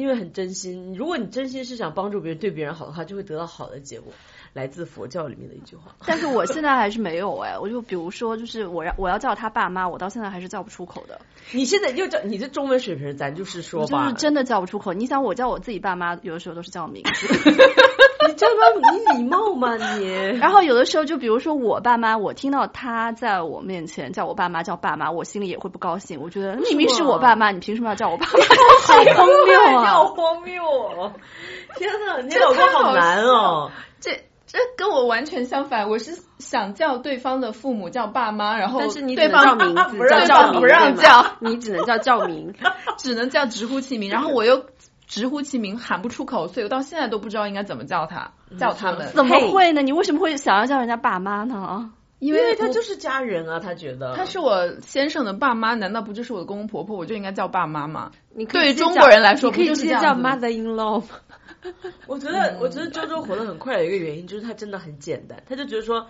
[0.00, 0.94] 因为很真心。
[0.94, 4.12] 如果你真心是想帮助别人、对别人好的话，就会得到好的结果。
[4.52, 5.94] 来自佛教里面的一句话。
[6.04, 11.20] 但是我现在还是没有哎，我就比如说，就是我要我要叫他爸妈，我到现在还是叫不出口的，
[11.52, 14.92] 你现在又叫你这中文水平，咱就是说吧，是真的叫不出口。
[14.92, 17.28] 你想我叫我自己爸妈，有的时候都是叫名字，
[18.30, 20.08] 你这不你礼貌吗你？
[20.38, 26.20] 然后有的时候就比如说我爸妈，我听到他在我面前叫我爸妈叫爸妈，我心里也会不高兴。
[26.20, 28.32] 我觉得明明是我爸妈， 你凭什么要叫我爸妈？
[28.86, 29.84] 好荒谬啊！
[29.86, 31.12] 好荒谬哦！
[31.76, 33.70] 天哪，你老公好难哦。
[34.00, 34.12] 这
[34.46, 42.54] 这跟我完全相反，我是想叫对方的父母叫爸妈，然后但是你只对能叫方名字，不让叫不让叫，你只能叫叫名。
[42.98, 44.64] 只能叫直呼其名，然后我又
[45.10, 49.08] 直呼其名喊不出口，所以我到现在都不知道应该怎么叫他，叫他们。
[49.12, 49.82] 怎么会呢？
[49.82, 51.90] 你为什么会想要叫人家爸妈呢？
[52.20, 56.96] 因因为他就是家人啊，他觉得他是我先生的爸妈，难道不就是我的公公婆婆？
[56.96, 58.12] 我就应该叫爸妈吗？
[58.34, 61.06] 你可以对于中国人来说可以不就是直接叫 mother in law 吗？
[62.06, 66.06] 我觉得，我觉得周周活得很快的一个原因就是他真的很简单，他就觉得说，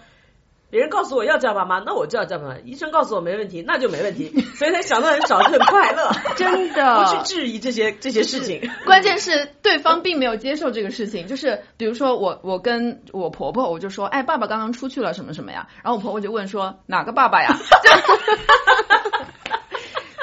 [0.70, 7.04] 别人告诉我要叫爸妈，那我就要叫爸妈；医生告诉我没问题，那就没问题，所以他想的很少，就很快乐，真的。
[7.04, 8.70] 不去质疑这些这些事情。
[8.84, 17.56] 关键是对方并没有接受这个事情，就是比如说我我跟我婆婆，我就说，哎，爸爸刚刚出去了什么什么呀，然后我婆婆就问说哪个爸爸呀？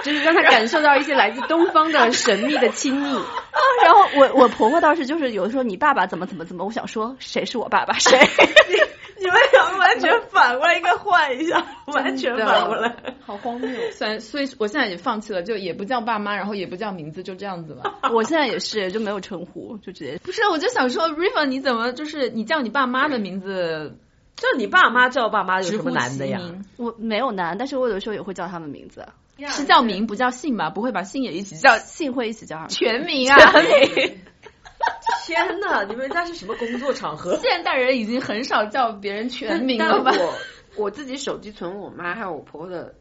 [0.07, 3.09] 就是让他感受到一些来自东方的神秘的亲密。
[3.83, 8.17] 然后我我婆婆倒是就是有的时候你爸爸怎么怎么怎么，我想说谁是我爸爸谁？
[9.19, 12.95] 你们两个完全反过来，应该换一下， 完全反过来。
[13.25, 13.69] 好荒谬！
[13.91, 17.99] 虽然所以我现在也放弃了，就也不叫爸妈，然后也不叫名字，就这样子吧。
[18.13, 23.97] 我现在也是就没有称呼，就直接不是，我就想说，River 你怎么就是你叫你爸妈的名字
[24.35, 26.39] 叫你爸妈叫爸妈有什么难的呀？
[26.77, 29.03] 我没有难，但是我有的时候也会叫他们名字，
[29.49, 30.69] 是叫名不叫姓吧？
[30.69, 32.67] 不会把姓也一起叫姓会一起叫。
[32.67, 33.37] 全名啊？
[35.25, 37.37] 天呐，你们家是什么工作场合？
[37.41, 40.11] 现代人已经很少叫别人全名了吧？
[40.17, 40.33] 我
[40.83, 42.95] 我自己手机存我妈还有我婆婆的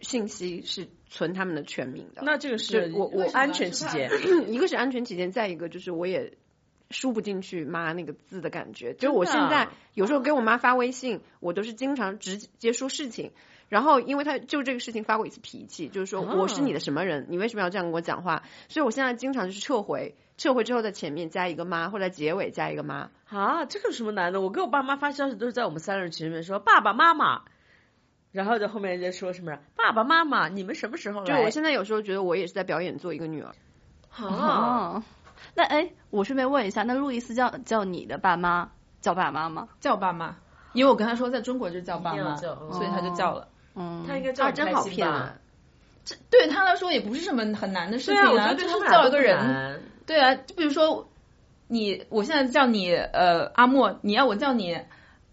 [0.00, 2.22] 信息是存他们的全名的。
[2.24, 4.10] 那这个是我我安全起见，
[4.52, 6.34] 一个是安全起见，再一个就是我也
[6.90, 8.92] 输不进去妈那个字的感觉。
[8.92, 13.32] 就是我现在有时候给我妈发微信，我都是经常直接说事情。
[13.68, 18.44] 然后，因为他就这个事情发过一次脾气，就是说啊我是你的什么人，你为什么要这样跟我讲话？
[18.68, 23.10] 所以我现在经常就是撤回，撤回之后在前面加一个妈，或者结尾加一个妈。
[23.28, 24.40] 啊，这个有什么难的？
[24.40, 27.42] 我给我爸妈发消息都是在我们三人群里面说爸爸妈妈，
[28.30, 31.26] 然后在后面人家说什么爸爸妈妈，你们什么时候来？
[31.26, 33.52] 就我现在有时候觉得我也是在表演做一个女儿。
[34.10, 35.02] 啊，哦，
[35.54, 39.68] 那哎，我顺便问一下，那路易斯叫叫你的爸妈叫爸妈吗？
[39.80, 40.36] 叫爸妈，
[40.72, 43.48] 因为我跟他说在中国就叫爸妈，所以他就叫了。
[43.76, 45.34] 嗯，他应该叫真好骗啊！
[46.30, 49.82] 对他来说也不是什么很难的事情对啊，就是叫一个人。
[50.06, 51.08] 对啊，就比如说
[51.68, 54.78] 你，我现在叫你呃阿莫，你要我叫你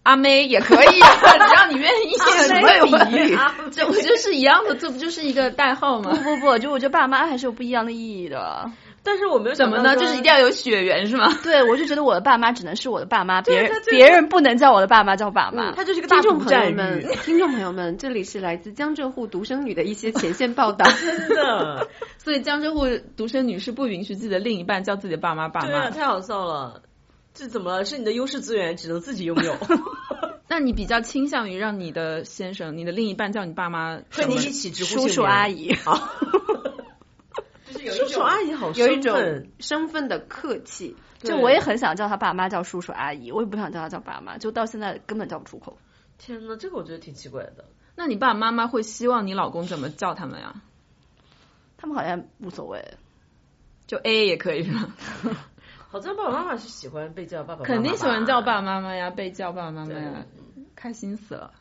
[0.02, 1.08] 阿妹也可以啊，
[1.48, 2.18] 只要你愿意。
[2.18, 3.38] 什么比喻？
[3.72, 6.16] 这我觉得是一样的，这不就是一个代号吗不？
[6.16, 8.70] 不不，就我觉得爸妈还是有不一样的意义的。
[9.04, 9.94] 但是我没有怎么呢？
[9.96, 11.38] 就是一定要有血缘是吗？
[11.44, 15.72] 对，我就觉得我的爸妈只能是我的爸妈，别人就是别人不能叫我的爸妈叫爸妈。
[15.72, 20.84] 他就是个大听众朋友们，， 听众朋友们，这里是来自江浙沪独生女的一些前线报道。
[20.98, 21.88] 真的，
[22.18, 22.86] 所以江浙沪
[23.16, 25.90] 独生女是不允许自己的另一半叫自己的爸妈爸对啊，妈。
[25.90, 26.82] 太好笑了。
[27.34, 27.84] 这怎么了？
[27.84, 29.56] 是你的优势资源，只能自己拥有。
[30.48, 35.74] 那你比较倾向于让你的先生、你的另一半叫你爸妈和你一起直呼叔叔阿姨，
[37.78, 40.96] 就是叔叔阿姨好有一种身份的客气。
[41.18, 45.78] 就我也很想叫他爸妈叫叔叔阿姨，我也不想叫他叫爸妈，就到现在根本叫不出口。
[46.18, 47.64] 天呐，这个我觉得挺奇怪的。
[47.96, 50.54] 那你爸爸妈妈会希望你老公怎么叫他们呀？
[51.78, 52.94] 他们好像无所谓。
[53.86, 54.94] 就 A 也可以是吗？
[55.88, 60.26] 好像爸爸妈妈是喜欢被叫爸爸妈妈，肯定喜欢叫爸爸妈妈呀，被叫爸爸妈妈呀，
[60.76, 61.52] 开心死了。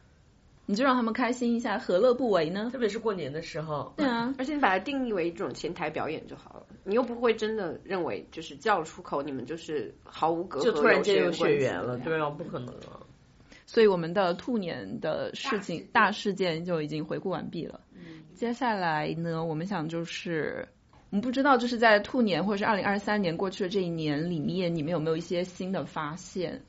[0.66, 2.70] 你就让他们开心一下，何乐不为呢？
[2.72, 3.94] 特别是过年的时候。
[3.98, 12.06] 对啊，而且你把它定义为一种前台表演就好了，你又不会真的认为就是叫出口，你们就是毫无隔阂，就突然间有有血缘了，对。
[12.06, 13.00] 对啊，不可能啊！
[13.66, 17.80] 所以我们的兔年的事情大事件就已经回顾完毕了。
[17.96, 20.68] 嗯接下来呢，我们想就是，
[21.12, 26.62] 我们不知道就是在兔年或者是二零二三年过去的这一年里面，你们有没有一些新的发现？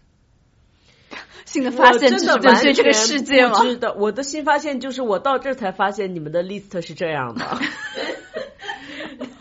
[1.45, 3.64] 新的发现我只真的完全是对这个世界吗不？
[3.64, 7.45] 知道，我的新发现就是我到这儿才发现你们的 list 是这样的。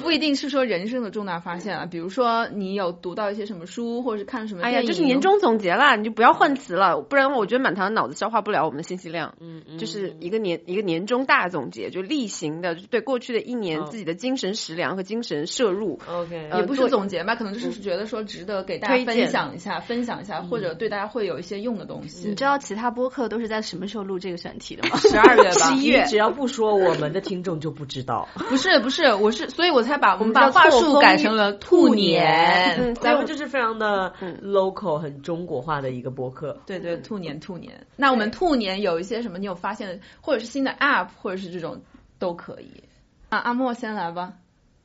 [0.04, 4.88] 不一定是说人生的重大发现啊，比如说你有读到一些什么书，或者是看什么哎呀，电影。
[4.88, 9.36] 这是年终总结啦，你就不要换词了，不然我觉得满堂脑子消化不了我们的信息量。
[9.40, 16.00] 嗯嗯就是一个年一个年终大总结，就例行的，对过去的一年哦自己的精神食粮和精神摄入。
[16.08, 22.28] OK，呃也不是总结吧，可能就是觉得说值得给大家分享一下，分享一下，或者对大家会有一些用的东西。
[22.28, 24.98] 你知道其他播客都是在什么时候录这个选题的吗？
[24.98, 28.28] 十二月吧，十一月只要不说，我们的听众就不知道。
[28.50, 32.76] 不是不是，我是所以我才把我们们把话术改成了兔年。
[32.80, 36.58] 嗯，咱们就是非常的嗯 local、很中国化的一个博客。
[36.66, 37.86] 对对，兔年兔年。
[37.96, 41.82] 那我们兔年有一些什么你有发现的，或者是新的 app，或者是这种
[42.20, 42.84] 都可以。
[43.30, 44.34] 啊，阿莫先来吧。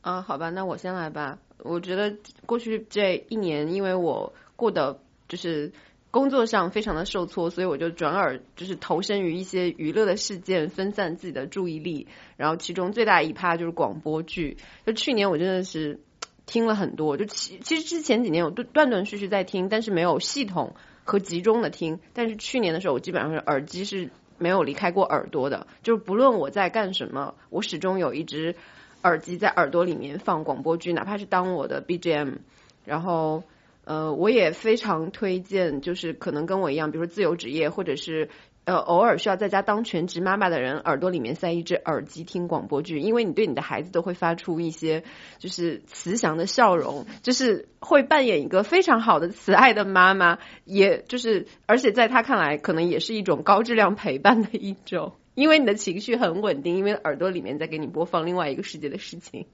[0.01, 1.39] 啊，好吧，那我先来吧。
[1.59, 2.15] 我觉得
[2.47, 4.99] 过去这一年，因为我过得
[5.29, 5.73] 就是
[6.11, 12.09] 工作上非常的受挫，所以我就转而就是投身于一些娱乐的事件，分散自己的注意力。
[12.37, 14.57] 然后其中最大一趴就是广播剧。
[14.87, 16.01] 就去年我真的是
[16.47, 22.01] 听了很多，就其其实之前几年我断断断续续在听，但是没有系统和集中的听。
[22.15, 28.57] 但是去年的时候，我基本上是耳机是没有离开过耳朵的，就是不论我在干什么，我始终有一只
[29.03, 32.39] 耳机在耳朵里面放广播剧，哪怕是当我的 BGM。
[32.87, 33.43] 然后，
[33.89, 38.28] 呃，我也非常推荐，就是可能跟我一样，比如说自由职业，或者是
[38.66, 45.05] 呃偶尔需要在家当全职妈妈的人，耳朵里面塞一只耳机听广播剧，因为你对你的孩子都会发出一些
[45.39, 55.14] 就是慈祥的笑容，就是会扮演一个非常好的慈爱的妈妈，也就是而且在他看来，可能也是一种高质量陪伴的一种。
[55.34, 59.47] 因为你的情绪很稳定，因为耳朵里面在给你播放另外一个世界的事情，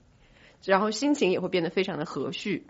[0.65, 2.63] 然后心情也会变得非常的和煦。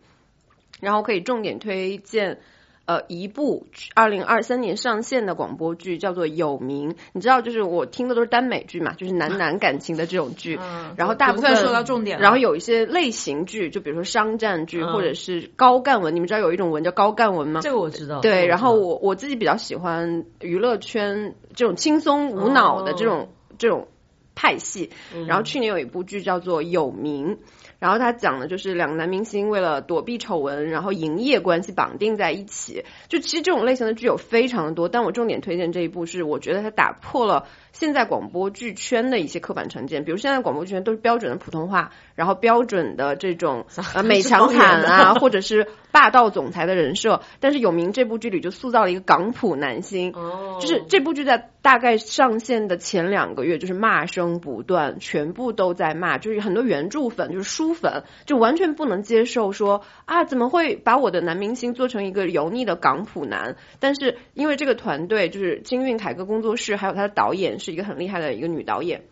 [0.80, 2.40] 然后可以重点推荐
[2.86, 6.90] 呃一部二零二三年上线的广播剧，叫做《有名》。
[7.12, 10.58] 你知道，就是我听的都是耽美剧嘛，就是男男感情的这种剧。
[10.62, 16.14] 嗯然后大部分说到重点然后有一些类型剧，就比如说商战剧、嗯或者是高干文。
[16.14, 17.60] 你们知道有一种文叫高干文吗？
[17.62, 18.20] 这个我知道。
[18.20, 23.88] 对，这个然后我我自己比较喜欢娱乐圈这种轻松无脑的这种、这种
[24.34, 24.90] 派系。
[25.26, 27.36] 然后去年有一部剧叫做《有名》，
[27.78, 32.84] 然后他讲的就是两个男明星为了躲避丑闻，然后营业关系绑定在一起。
[33.08, 50.58] 就其实这种类型的剧有非常的多，但我重点推荐这一部是我觉得它打破了现在广播剧圈的一些刻板成见，比如现在广播剧圈都是标准的普通话，然后标准的这种 呃美强惨啊， 或者是霸道总裁的人设，但是《有名》这部剧里就塑造了一个港普男星，哦。
[50.60, 63.56] 就是这部剧在大概上线的前两个月，就是骂声不断，全部都在骂，就是很多原著粉，就是书粉，就完全不能接受说啊，怎么会把我的男明星做成一个油腻的港普男？
[63.80, 69.06] 但是因为这个团队就是金运凯歌工作室，还有他的导演是一个很厉害的一个女导演，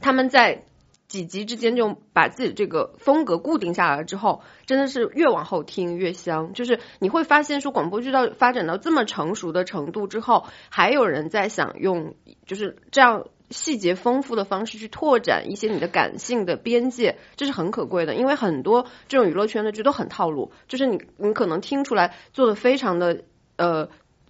[0.00, 0.64] 他们在。
[1.08, 6.52] 几集之间就把自己这个风格固定下来了之后，真的是越往后听越香。
[6.52, 12.14] 就是你会发现说，广播剧到发展到这么成熟的程度之后，还有人在想用
[12.44, 18.14] 就是这样细节丰富的方式去拓展一些你的感性的边界，这是很可贵的。
[18.14, 23.24] 因为很多这种娱乐圈的剧都很套路，就是你你可能听出来做的非常的
[23.56, 23.88] 呃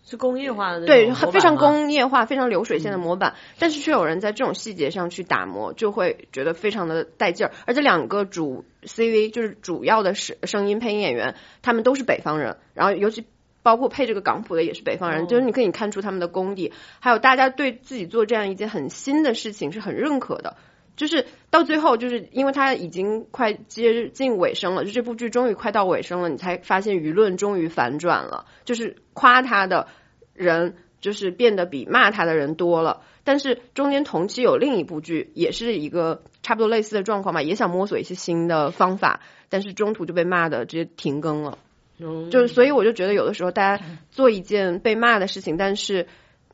[0.09, 7.53] 是工业化的对，非常工业化、非常流水线的模板，但是却有人在这种细节上去打磨，就会觉得非常的带劲儿。
[7.67, 13.27] 而且两个主 CV 就是主要的声声音配音演员，他们都是北方人，然后尤其。
[13.61, 20.57] 包括配这个港普的也是北方人，哦就是你可以看出他们的功底，还有大家对自己做这样一件很新的事情是很认可的。
[20.99, 29.87] 就是到最后，就是因为它已经快接近尾声了，就这部剧终于快到尾声了，你才发现舆论终于反转了，就是夸他的
[30.35, 33.01] 人就是变得比骂他的人多了。
[33.23, 41.59] 但是中间同期有另一部剧，也是一个差不多类似的状况吧，也想摸索一些新的方法，但是中途就被骂的直接停更了。
[42.01, 46.07] 嗯就是所以我就觉得有的时候大家做一件被骂的事情，但是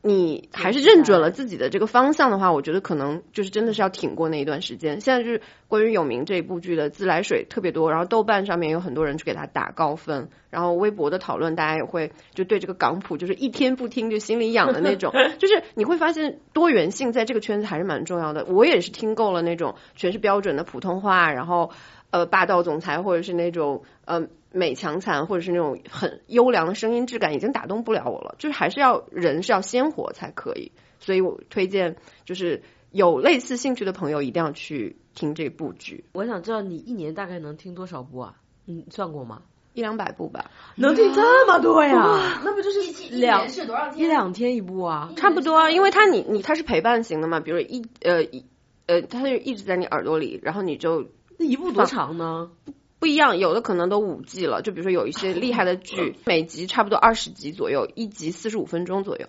[0.07, 5.01] 你还是认准了自己的这个方向的话，我觉得可能就是真的是要挺过那一段时间。
[5.01, 18.45] 现在就是关于《有名》这一部剧的自来水特别多，然后豆瓣上面有很多人去给他打高分，然后微博的讨论大家也会就对这个港普就是一天不听就心里痒的那种， 就是你会发现多元性在这个圈子还是蛮重要的。
[18.45, 21.71] 我也是听够了那种全是标准的普通话，然后
[22.11, 28.35] 呃霸道总裁或者是那种呃美强惨或者是那种很优良的声音质感，已经打动不了我了。
[28.37, 38.35] 就是还是要人是要鲜活才可以，所以我推荐就是有类似兴趣的朋友一定要去听这部剧，我想知道你一年大概能听多少部啊？
[38.65, 39.41] 你算过吗？
[39.73, 42.39] 一两百部吧，能听这么多呀？
[42.45, 45.11] 那不就是两是多少一两天一部啊？
[45.17, 48.45] 差不多啊，因为它你你它是陪伴型的嘛，比如一呃一
[48.85, 52.51] 呃，它就一直在你耳朵里，然后你就那一部多长呢？
[52.97, 59.27] 不一样，有的可能都五季了，就比如说有一些厉害的剧，每集差不多二十集左右，一集四十五分钟左右。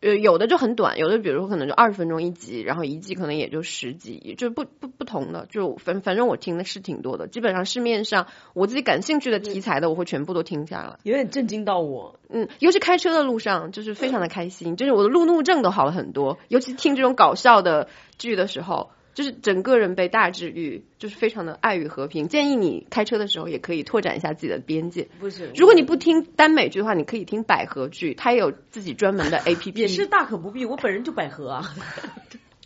[0.00, 10.98] 呃，有的就很短，有的比如说可能就二十分钟一集，然后一季可能也就十集，就不不不同的，就反反正我听的是挺多的，基本上市面上我自己感兴趣的题材的，我会全部都听下来。
[11.02, 12.18] 有点震惊到我。
[12.30, 16.38] 嗯，尤其开车的路上，就是非常的开心，就是我的路怒症都好了很多。
[16.48, 22.28] 尤其听这种搞笑的剧的时候，就是整个人被大治愈，就是非常的爱与和平。
[22.28, 25.08] 建议你开车的时候也可以拓展一下自己的边界。
[25.18, 29.80] 不是，如果你不听耽美剧的话，你可以听百合剧，它也有自己专门的 A P P。
[29.80, 31.74] 也是大可不必，我本人就百合啊。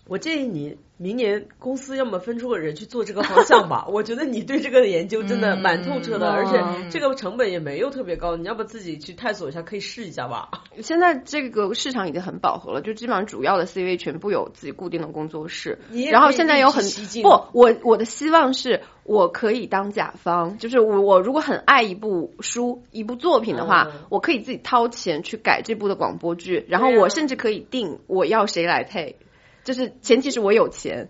[0.07, 3.87] 我建议你明年公司要么分出个人去做这个方向吧。
[3.91, 10.51] 我觉得你对这个研究真的蛮透彻的，嗯而且这个成本也没有特别高，你要不自己去探索一下，可以试一下吧。
[10.83, 15.79] 现在这个市场已经很饱和了，就基本上主要的 C V 全部有自己固定的工作室，
[16.13, 16.85] 然后现在有很
[17.23, 17.29] 不，
[17.59, 29.17] 我我的希望是我可以当甲方，就是我我如果很爱一部书一部作品的话，嗯我可以自己掏钱去改这部的广播剧，然后我甚至可以定我要谁来配，
[29.65, 31.09] 就是前提是我有钱。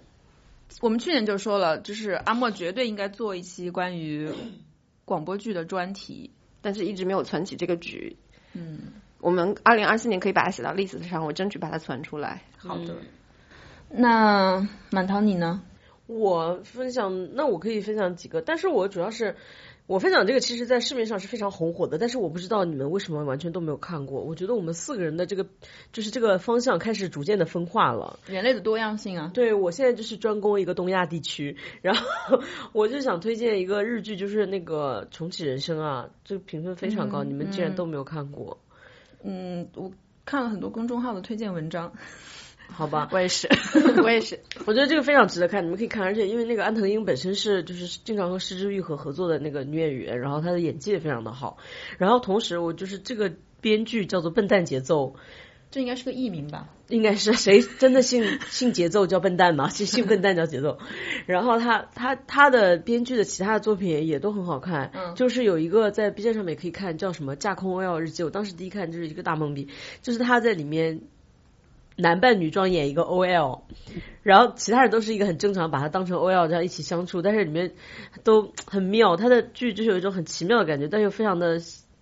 [0.80, 4.30] 我们去年就说了，就是阿莫绝对应该做一期关于
[5.04, 6.30] 广播剧的专题。
[6.62, 8.16] 但是一直没有攒起这个局。
[8.54, 8.78] 嗯，
[9.20, 12.42] 我们二零二四年可以把它写到 list 上，我争取把它攒出来。
[12.56, 12.96] 好的。
[13.90, 15.62] 那满堂你呢？
[16.06, 19.36] 我分享，那我可以分享几个，但是我主要是
[19.86, 24.22] 我分享这个，其实在市面上是非常红火的，但是我不知道你们为什么完全都没有看过。
[24.22, 25.46] 我觉得我们四个人的这个
[25.92, 28.18] 就是这个方向开始逐渐的分化了。
[28.26, 29.30] 人类的多样性啊。
[29.34, 32.06] 对我现在就是专攻一个东亚地区，然后
[32.72, 38.58] 我就想推荐一个日剧，就是那个重启人生啊，这个评分非常高，嗯你们竟然都没有看过，
[39.22, 39.92] 嗯，我
[40.24, 41.92] 看了很多公众号的推荐文章。
[42.68, 43.08] 好吧？
[43.12, 43.48] 我也是，
[44.02, 44.40] 我也是。
[44.66, 51.58] 我觉得这个非常值得看，你们可以看，而且因为那个安藤英本身是就是经常和石之愈合合作的那个女演员，然后她的演技也非常的好，
[51.98, 55.14] 然后同时我就是这个编剧叫做笨蛋节奏。
[55.70, 56.68] 这应该是个艺名吧？
[56.86, 59.68] 应该是谁真的姓姓节奏叫笨蛋吗？
[59.68, 60.78] 姓 姓笨蛋叫节奏。
[61.26, 68.22] 然后他他他的编剧的其他的作品也都很好看，嗯就是有一个在 B 站上面可以看，叫什么《架空 OL 日记》。
[68.26, 69.66] 我当时第一看就是一个大懵逼，
[70.00, 71.00] 就是他在里面
[71.96, 73.60] 男扮女装演一个 OL，
[74.22, 77.72] 然后其他人都是一个很正常，把他当成 OL 这样一起相处，但是里面
[78.24, 81.60] 都很妙，他的剧就是有一种很奇妙的感觉，但又非常的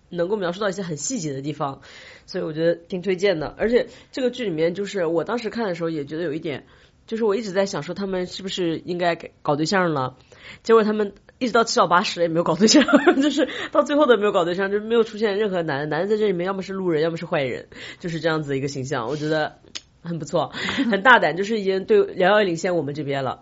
[0.09, 1.81] 能够描述到一些很细节的地方，
[2.25, 3.53] 所以我觉得挺推荐的。
[3.57, 6.65] 而且这个剧里面，就是我当时看的时候也觉得有一点，
[7.05, 10.17] 就是我一直在想说他们是不是应该搞对象了，
[10.63, 11.13] 结果他们。
[11.39, 12.85] 一直到七老八十也没有搞对象，
[13.21, 17.67] 就是到最后都没有搞对象，就没有出现任何男的，男的在这里面要么是路人，要么是坏人，
[17.99, 19.57] 就是这样子一个形象，我觉得
[20.03, 20.51] 很不错，
[20.91, 23.39] 很大胆，就是已经对遥遥领先我们这边了。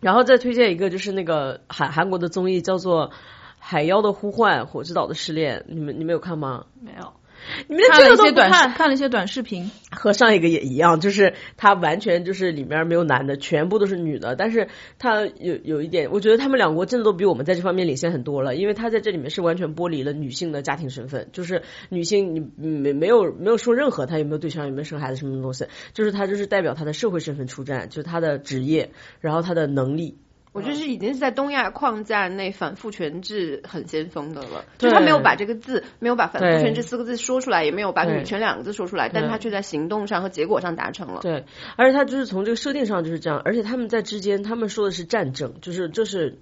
[0.00, 3.08] 然后再推荐一个，就是那个韩韩国的综艺叫做
[3.58, 6.66] 《海妖的呼唤：火之岛的试炼》，你们你们有看吗？
[6.82, 7.14] 没有，
[7.68, 14.36] 你们连看了一些短这个都不看了一些短视频，和上一个也一样，就是他完全就是里面没有男的，全部都是女的。
[14.36, 14.68] 但是
[14.98, 28.90] 他有有一点，我觉得他们两国真的都比我们在这方面领先很多了，因为他在这里面是完全剥离了女性的家庭身份，就是女性你没没有没有说任何她有没有对象有没有生孩子什么东西，就是他就是代表他的社会身份出战，就是他的职业，
[29.20, 30.18] 然后他的能力。
[30.54, 41.20] 我觉得是已经是在东亚框架内反复权制很先锋的了，就是他没有把这个字，没有把反父对权制四个字说出来，也没有把对女权两个字说出来，但是他却在行动上和结果上达成了。
[41.22, 41.44] 对，
[41.76, 46.38] 而且他就是从这个设定上就是这样，而且他们在之间，他们说的是战争，就是这是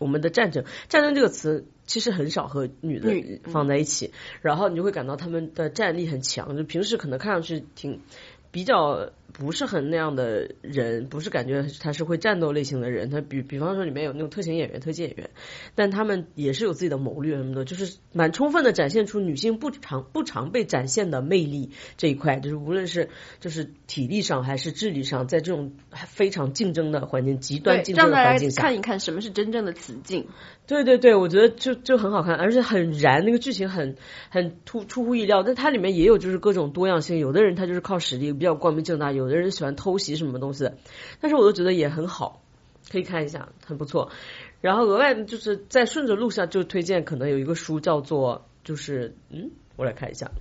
[0.00, 0.64] 我们的战争。
[0.88, 8.00] 战争这个词其实很少和女的女放在一起，然后你就会感到他们的战力很强，就平时可能看上去挺
[8.52, 13.08] 比较不是很那样的人，不是感觉他是会战斗类型的人。
[13.08, 15.30] 他比比方说里面有那种特型演员、特技演员，
[15.74, 23.08] 但他们也是有自己的谋略什么的，就是蛮充分的展现出女性不常不常被展现的魅力这一块，就是无论是
[23.40, 30.28] 就是体力上还是智力上，在这种非常竞争的环境、极端，竞争的环境下，看一看什么是真正的雌竞。
[30.66, 33.96] 对对对，我觉得就就很好看，而且很燃，那个剧情很
[34.30, 35.42] 很突出乎意料。
[35.42, 40.68] 但它里面也有就是各种多样性，有的人他就是靠实力比较光明正大，有的人喜欢偷袭什么东西，
[41.20, 42.42] 但是我都觉得也很好，
[42.90, 44.10] 可以看一下，很不错。
[44.60, 50.32] 然后额外就是在顺着路上就推荐，可能有一个书叫做就是嗯，我来看一下。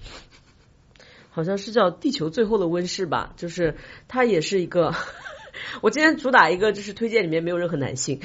[1.30, 3.76] 好像是叫《地球最后的温室》吧，就是
[4.08, 4.96] 它也是一个，
[5.84, 8.20] 我今天主打一个就是推荐里面没有任何男性，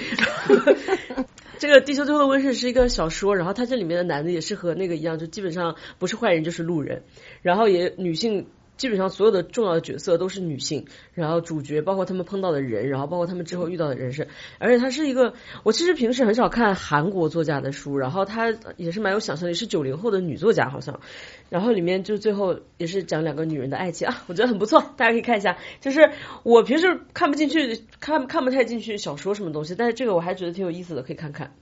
[1.61, 7.03] 这个《地球最后的温室》是一个小说，然后它这里面的男的也是和那个一样，就基本上不是坏人就是路人，
[7.43, 8.47] 然后也女性。
[8.77, 21.01] 基本上所有的重要的角色都是女性，然后主角包括他们碰到的人，然后包括他们之后遇到的人是，而且它是一个，我其实平时很少看韩国作家的书，然后她也是蛮有想象力，是九零后的女作家好像，
[21.49, 25.57] 然后里面就最后也是讲两个女人的爱情啊，我觉得很不错，大家可以看一下。
[25.81, 26.11] 就是
[26.43, 31.55] 我平时看不进去，看看不太进去小说什么东西，但是这个我还觉得挺有意思的，可以看看。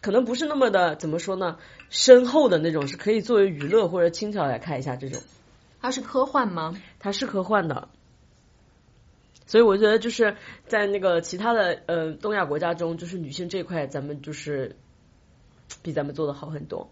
[0.00, 1.56] 可能不是那么的怎么说呢，
[1.88, 5.22] 深厚的那种，是可以作为娱乐或者轻巧来看一下这种。
[5.84, 6.74] 它是科幻吗？
[6.98, 7.88] 它是科幻的，
[9.44, 10.34] 所以我觉得就是
[10.66, 14.76] 在那个其他的呃东亚国家中，就是女性这一块，咱们就是
[15.82, 16.90] 比咱们做的好很多。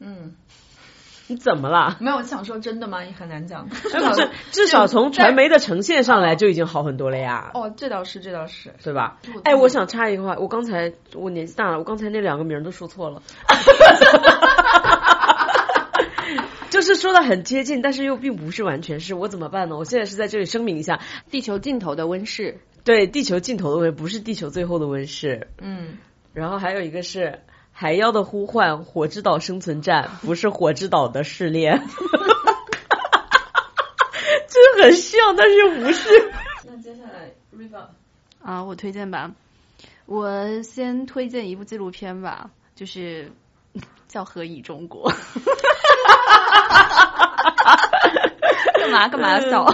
[0.00, 0.36] 嗯，
[1.28, 1.96] 你怎么了？
[1.98, 3.02] 没有，我想说真的吗？
[3.02, 3.66] 也很难讲。
[3.90, 8.74] 这个是至少从传媒的呈现上来就已经好很多了呀，哦，这倒是，这倒是。
[8.84, 9.18] 对吧？
[9.44, 13.22] 哎，我想插一句话，我刚才我年纪大了，我刚才那两个名儿都说错了。
[16.70, 19.76] 就是说的很接近，但是又并不是完全是，我怎么办呢？
[19.76, 21.00] 我现在是在这里声明一下，
[21.30, 25.98] 地球尽头的温室，对，地球尽头的温不是地球最后的温室，嗯，
[26.32, 27.40] 然后还有一个是
[27.72, 31.80] 海妖的呼唤，火之岛生存战， 不是火之岛的试炼，
[34.48, 36.08] 这很像，但是又不是。
[36.66, 37.86] 那接下来 Riva，
[38.42, 39.32] 啊，我推荐吧，
[40.06, 43.32] 我先推荐一部纪录片吧，就是
[44.06, 45.10] 叫《何以中国》。
[48.78, 49.66] 干嘛干嘛要笑？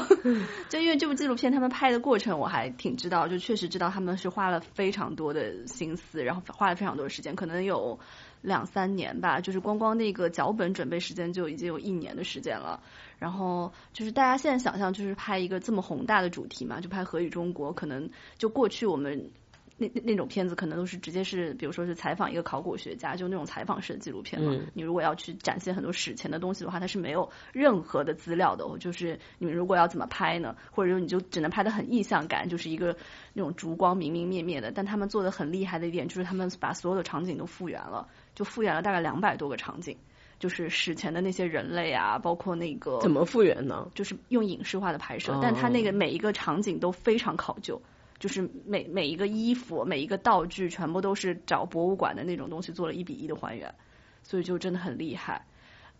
[0.69, 7.99] 就因为这部纪录片，他们拍的过程我还挺知道，就确实知道他们是花了非常多的心思，然后花了非常多的时间，可能有
[8.43, 12.81] 两三年吧，就是光光那个脚本准备时间就已经有一年的时间了。
[13.19, 19.31] 然后就是大家现在想象，就是拍一个这么宏大的主题嘛，就拍《何以中国》，可能就过去我们。
[19.77, 24.53] 那那那种片子可能都是直接是，比如说是采访一个考古学家，就那种采访式的纪录片嘛。
[24.53, 28.65] 嗯你如果要去展现很多史前的东西的话，它是没有任何的资料的。
[28.79, 30.55] 就是你们如果要怎么拍呢？
[30.71, 32.97] 或者说你就只能拍的很意象感，就是一个
[33.33, 34.71] 那种烛光明明灭灭的。
[34.71, 39.97] 但他们做的很厉害的一点就是他们把所有的场景都复原了，就复原了大概两百多个场景。
[40.41, 43.89] 就是史前的那些人类啊，包括那个怎么复原呢？
[43.95, 47.81] 就是用影视化的拍摄，哦但它那个每一个场景都非常考究，
[48.25, 53.75] 就是每每一个衣服、每一个道具，全部都是找博物馆的那种东西做了一比一的还原，
[54.23, 55.45] 所以就真的很厉害。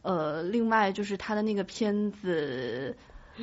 [0.01, 2.97] 呃，另外就是他的那个片子。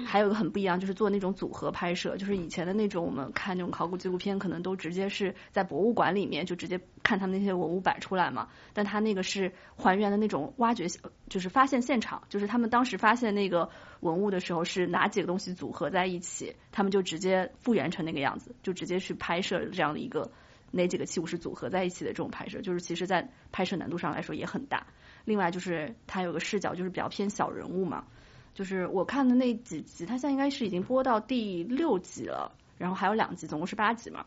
[0.06, 8.48] 还有一个很不一样，就是做那种组合拍摄，就是以前的那种我们看那种考古纪录片，可能都直接是在博物馆里面就直接看他们那些文物摆出来嘛。
[8.74, 10.88] 但他那个是还原的那种挖掘，
[11.30, 13.70] 就是发现现场，就是他们当时发现那个
[14.00, 20.32] 文物的时候是哪几个东西组合在一起，他们就直接复原成那个样子，就直接去拍摄这样的一个
[20.72, 24.88] 哪几个器物是组合在一起的这种拍摄，就是其实在拍摄难度上来说也很大。
[25.26, 28.06] 另外就是它有个视角，就是比较偏小人物嘛。
[28.54, 34.26] 就是我看的那几集，它现在应该是已经播到第六集了，然后还有两集，总共是八集嘛。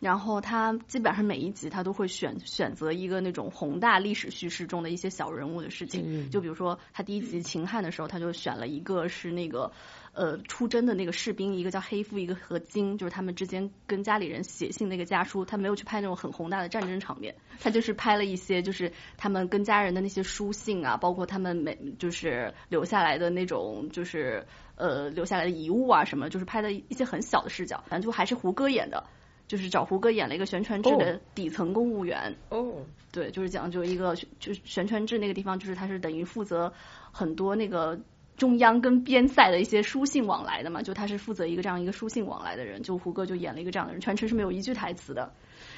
[0.00, 9.72] 然后他基本上每一集他都会选选择一个那种宏大历史叙事中的一些小人物的事情，就比如说他第一集秦汉的时候，他就选了一个是那个
[10.12, 29.02] 呃出征的那个士兵，一个叫黑夫，一个和金，就是他们之间跟家里人写信那个家书，他没有去拍那种很宏大的战争场面，他就是拍了一些就是他们跟家人的那些书信啊，包括他们每就是留下来的那种就是呃留下来的遗物啊什么，就是拍的一些很小的视角，反正就还是胡歌演的。
[29.46, 32.74] 就是找胡歌演了一个玄泉制的底层公务员，哦，
[33.12, 36.72] 对，就是讲就一个就是玄泉志那个地方，就是他是等于负责
[37.12, 37.98] 很多那个
[38.36, 45.32] 中央跟边塞的一些书信往来的嘛，就他是负责一个这样一个书信往来的人，就胡歌就演了一个这样的人，全程是没有一句台词的，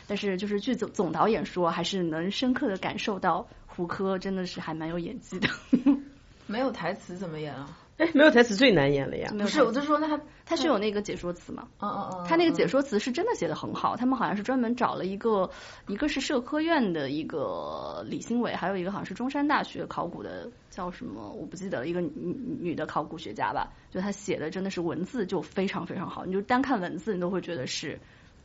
[0.07, 5.49] 但是就是据总总导演说，还是能深刻的感受到胡歌真的是还蛮有演技的。
[6.49, 7.69] 没有台词怎么演啊？
[7.99, 9.29] 哎，没有台词最难演了呀。
[9.37, 11.67] 不是，我就说那他他是有那个解说词嘛？
[11.81, 13.97] 嗯嗯嗯，他那个解说词是真的写的很好。
[13.97, 15.51] 他们好像是专门找了一个，
[15.89, 23.73] 一个是社科院的一个李新伟，还有一个好像是中山大学考古的叫什么我不记得了，一个女女的考古学家吧。
[23.91, 27.99] 就他写的真的是文字就非常非常好，你就单看文字你都会觉得是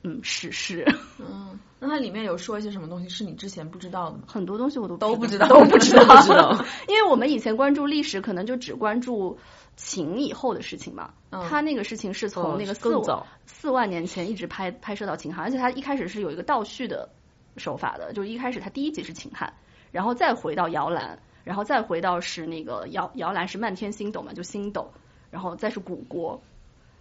[0.04, 0.86] 嗯史诗。
[1.20, 4.24] 嗯，那它里面有说一些什么东西是你之前不知道的吗？
[4.28, 6.66] 很多东西我都都不知道，都不知道，不知道。
[6.88, 9.38] 因为我们以前关注历史，可能就只关注
[9.76, 11.14] 秦以后的事情嘛。
[11.32, 17.10] 嗯他那个事情是从那个四更早四万年前一直拍拍摄到秦汉，而且他一开始是有一个倒叙的
[17.58, 19.51] 手法的，就一开始他第一集是秦汉，
[19.91, 24.91] 然后再回到摇篮，然后再回到是那个摇摇篮是漫天星斗嘛，就星斗，
[25.32, 26.39] 然后再是古国，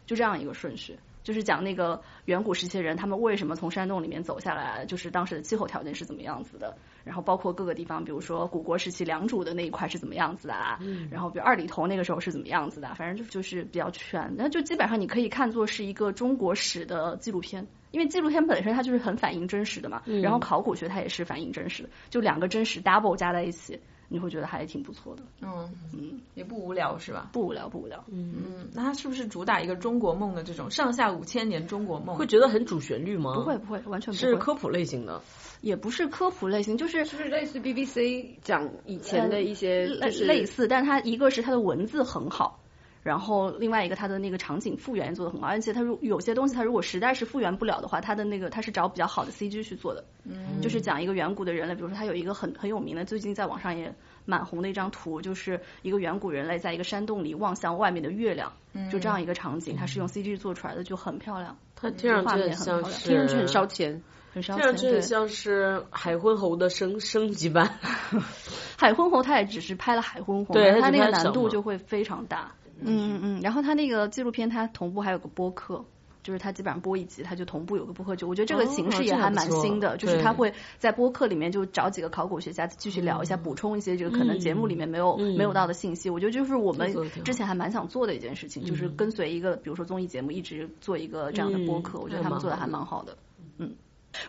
[0.07, 0.99] 就这样一个顺序。
[1.23, 10.79] 就是讲那个远古时期的人，他们为什么从山洞里面走下来，就是当时的气候条件是怎么样子的，然后包括各个地方，比如说古国时期良渚的那一块是怎么样子的啊，
[11.11, 23.81] 然后比如二里头那个时候是怎么样子的，反正就就是比较全，那就基本上你可以看作是一个中国史的纪录片，因为纪录片本身它就是很反映真实的嘛，然后考古学它也是反映真实的，就两个真实 double 加在一起，
[24.13, 27.31] 你会觉得还挺不错的，嗯嗯，也不无聊是吧？
[27.33, 32.15] 不无聊不无聊，嗯嗯，那它是不是主打一个中国梦的这种上下五千年中国梦？
[32.17, 33.35] 会觉得很主旋律吗？
[33.35, 35.21] 不会，不会，完全不会，是科普类型的。
[35.63, 42.61] 也不是科普类型，就是就是类似 BBC 讲以前的一些，类就是类似，但它一个是它的文字很好，
[43.03, 53.93] 然后另外一个它的那个场景复原也做的很好，而且它如有些东西它如果实在是复原不了的话，它的那个它是找比较好的 CG 去做的，嗯就是讲一个远古的人类，比如说它有一个很很有名的，最近在网上也
[54.25, 58.53] 蛮红的一张图，就是一个远古人类在一个山洞里望向外面的月亮，
[58.91, 64.03] 就这样一个场景，它是用 CG 做出来的，就很漂亮，它听上画去很像面很漂亮是，听上去很烧钱。
[64.35, 67.79] 很烧钱，很像是海昏侯的升升级版。
[68.79, 72.51] 海昏侯他也只是拍了海昏侯，对他那个难度就会非常大。
[72.85, 75.85] 嗯嗯嗯，然后他那个纪录片他同步还有个播客。
[76.22, 85.37] 就是他基本上播一集，他就同步有个播客，就我觉得这个哦形式也还蛮新的，就是他会在播客里面就找几个考古学家继续聊一下，补充一些这个可能节目里面没有、嗯。
[85.37, 86.09] 没有到的信息。
[86.09, 93.18] 我觉得就是我们之前还蛮想做的一件事情，就是跟随一个比如说综艺节目一直做一个这样的播客，嗯我觉得他们做的还蛮好的。
[93.59, 93.74] 嗯，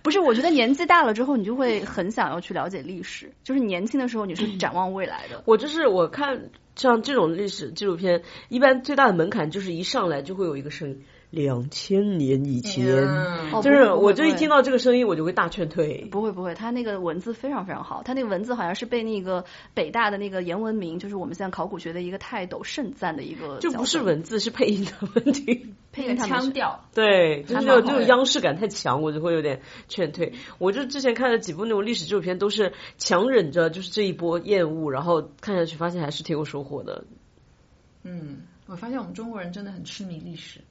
[0.02, 3.32] 不是，我觉得年纪大了之后，你就会很想要去了解历史。
[3.44, 5.42] 就是年轻的时候，你是 展望未来的。
[5.46, 12.86] 我就是我看像这种历史纪录片，一般最大的门槛就是一上来就会有一个声音，两千年以前，
[13.62, 16.08] 就是我就一听到这个声音，我就会大劝退。
[16.12, 25.74] 不会不会，他那个文字非常非常好，他那个文字好像是被那个北大的那个严文明，就是我们现在考古学的一个泰斗盛赞的一个就不是文字，是配音的问题。
[25.96, 30.34] 那个配音他们是腔调，对，就是还那种央视感太强，我就会有点劝退。
[30.58, 37.06] 我就之前看了几部那种历史纪录片，都是强忍着就是这一波厌恶，然后看下去发现还是挺有收获的。
[38.04, 40.62] 嗯，我发现我们中国人真的很痴迷历史。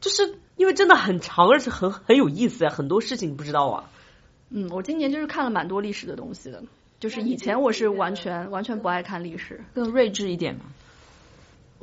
[0.00, 3.90] 就是因为真的很长，而且很很有意思啊，很多事情你不知道啊。
[4.50, 6.62] 嗯，我今年就是看了蛮多历史的东西的，
[7.00, 10.66] 就是以前我是完全完全不爱看历史，更睿智一点嘛。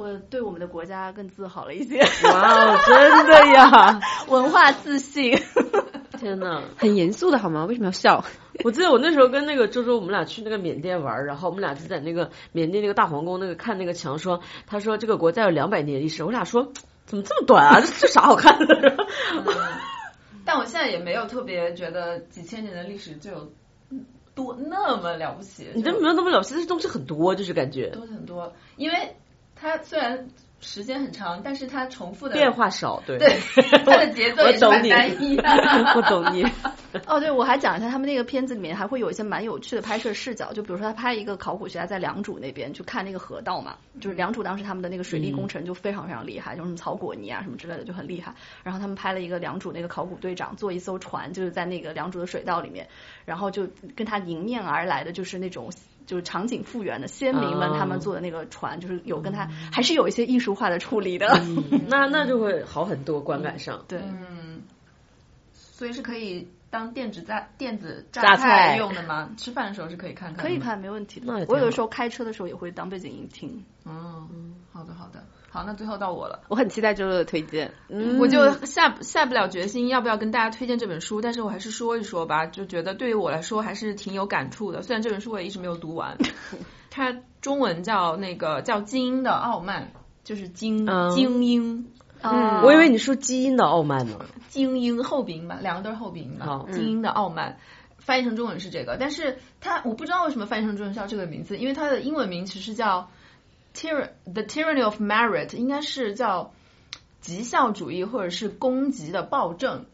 [0.01, 3.99] 我对我们的国家更自豪了一些，哇哦，真的呀！
[4.27, 5.39] 文化自信。
[6.19, 7.65] 天呐，很严肃的好吗？
[7.65, 8.23] 为什么要笑？
[8.65, 16.71] 我记得我那时候跟那个周周，我们俩去那个缅甸玩，然后我们俩就在那个缅甸那个大皇宫那个看那个墙，说他说这个国家有两百年历史，我俩说
[17.05, 17.79] 怎么这么短啊？
[17.81, 19.05] 这这啥好看的？
[20.45, 23.51] 但我现在也没有特别觉得几千年的历史就有
[24.35, 29.15] 多那么了不起，你这没有那么了不起，但是东西很多，就是感觉东西很多，因为
[29.61, 30.27] 它虽然
[30.59, 33.37] 时间很长，但是它重复的变化少，对对，
[33.85, 35.43] 它的节奏也是蛮我懂你单一的。
[35.95, 36.43] 我懂你。
[37.07, 48.35] 哦，对，我还讲一下他们那个片子里面还会有一些蛮有趣的拍摄视角，就比如说他拍一个考古学家在良渚那边去看那个河道嘛，就是良渚当时他们的那个水利工程就非常非常厉害，就是什么草果泥啊什么之类的就很厉害。
[48.61, 52.85] 然后他们拍了一个良渚那个考古队长坐一艘船，就是在那个良渚的水道里面，
[53.23, 55.71] 然后就跟他迎面而来的就是那种。
[56.11, 61.41] 就是场景复原的先民们，哦他们坐的那个船，就是有跟他还是有一些艺术化的处理的。
[61.87, 63.85] 那那就会好很多，观感上。
[63.87, 64.61] 对，嗯，
[65.53, 69.31] 所以是可以当电子榨电子榨榨菜用的吗？
[69.37, 73.63] 吃饭的时候是可以看看，可以看，没问题的我有的时候开车的时候也会当背景音听。
[73.85, 74.27] 哦，
[74.73, 76.39] 好的好的，好，那最后到我了。
[76.47, 77.73] 我很期待周周的推荐。
[77.89, 84.81] 嗯我就下下不了决心要不要跟大家推荐这本书，但是我还是说一说吧，就觉得对于我来说还是挺有感触的。
[84.81, 86.17] 虽然这本书我也一直没有读完，
[86.89, 89.91] 它中文叫那个叫《精英的傲慢》，
[90.23, 91.85] 就是精、嗯精英
[92.21, 94.19] 嗯我以为你说基因的傲慢呢。
[94.47, 96.65] 精英后鼻音吧，两个都是后鼻音嘛。
[96.71, 97.57] 精英的傲慢。
[97.97, 103.09] 翻译成中文是这个，但是它我不知道为什么翻译成中文叫这个名字，因为它的英文名其实叫
[103.73, 106.53] tyr the tyranny of merit，应该是叫
[107.21, 109.85] 绩效主义或者是功绩的暴政，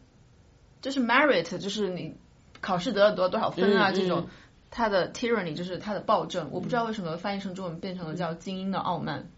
[0.80, 2.16] 就是 merit 就是你
[2.60, 4.28] 考试得了多少多少分啊、嗯这种嗯，
[4.70, 9.28] 它的 tyranny 就是它的暴政，我不知道为什么翻译成中文变成了叫精英的傲慢。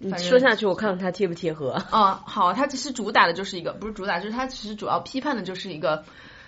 [0.00, 1.72] 你说下去，我看看它贴不贴合。
[1.72, 6.04] 啊、好，它其实主打的就是一个，不是主打，就是它其实主要批判的就是一个，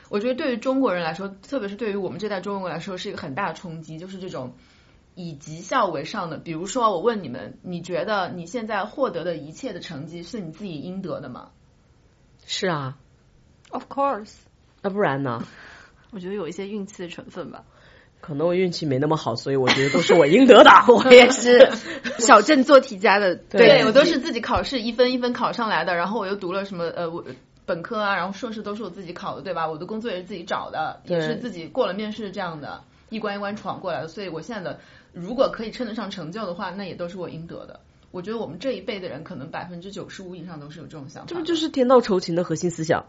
[0.08, 4.54] 我觉得对于中国人来说，特别是对于我们这代中国人来说，是一个很大的冲击，就是这种
[5.14, 6.38] 以绩效为上的。
[6.38, 11.50] 比如说，我问你们，你觉得你现在获得的一切的成绩是你自己应得的吗？
[12.46, 12.96] 是啊
[13.70, 14.32] ，Of course，
[14.82, 15.44] 那不然呢？
[16.12, 17.64] 我觉得有一些运气的成分吧。
[18.20, 20.70] 可能我运气没那么好，所以我觉得都是我应得的。
[20.92, 21.70] 我也是。
[22.18, 27.24] 小镇做题家的，对我都是自己考试一分一分考上来的，然后我又读了什么呃我。
[27.66, 29.68] 本科啊，然后硕士都是我自己考的，对吧？
[29.68, 34.08] 我的工作也是自己找的，也是自己过了面试这样的，一关一关闯过来的。
[34.08, 34.80] 所以我现在的
[35.12, 37.80] 如果可以称得上成就的话，那也都是我应得的。
[38.10, 41.28] 我觉得我们这一辈的人，可能百分之九十五以上都是有这种想法。
[41.28, 43.04] 这不就是天道酬勤的核心思想？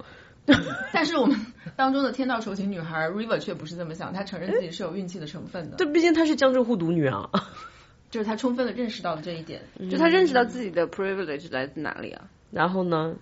[0.94, 1.40] 但是我们
[1.76, 7.30] 当中的天道酬勤女孩 River 却不是这么想，她承认自己是有运气的成分的，这毕竟她是江浙沪独女啊。
[8.10, 9.62] 就是她充分的认识到了这一点。
[9.90, 12.28] 就她认识到自己的 privilege 来自哪里啊？
[12.52, 13.16] 然后呢？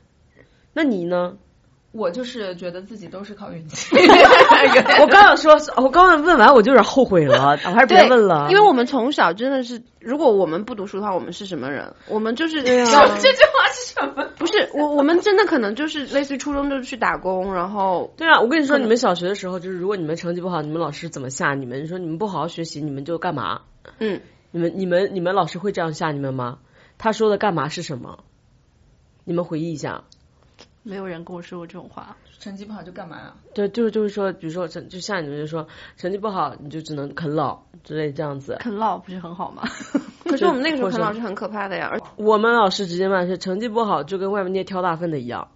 [0.74, 1.38] 那你呢？
[1.92, 3.96] 我就是觉得自己都是靠运气。
[5.02, 8.48] 我刚想说，我刚刚问完我就有点后悔了，我 还是别问了。
[8.50, 11.94] 因为我们从小真的是，如果我们不读书的话，我们是什么人？
[12.08, 14.24] 我们就是这句话是什么？
[14.38, 21.88] 不是我， 我们真的可能就是类似于初中就去打工，然后对啊，我跟你说，你们小学的时候，就是如果你们成绩不好，你们老师怎么吓你们？
[21.88, 23.62] 说你们不好好学习，你们就干嘛？
[23.98, 24.22] 嗯，
[24.52, 26.60] 你们、你们、你们老师会这样吓你们吗？
[27.00, 28.20] 他说的干嘛是什么？
[29.24, 30.04] 你们回忆一下。
[30.90, 32.16] 没有人跟我说过这种话。
[32.40, 35.68] 成绩不好就干嘛呀、对，就是就是说，比如说成，就像你们就说
[35.98, 38.56] 成绩不好，你就只能啃老之类这样子。
[38.62, 39.64] 啃老不是很好吗？
[40.24, 45.50] 可是我们那个时候啃老是很可怕的呀，而我们老师直接骂是成绩不好就跟外面那些挑大粪的一样，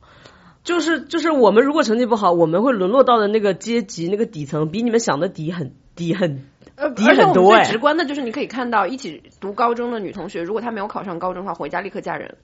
[0.65, 6.43] 就是就是我们如果成绩不好，我们会沦落到的那个阶级那个底层，比你们想的低很低很
[6.75, 12.36] 而且我们很多哎最直观的就是你可以看到一起读高中的女同学，如果她没有考上高中的话，回家立刻嫁人。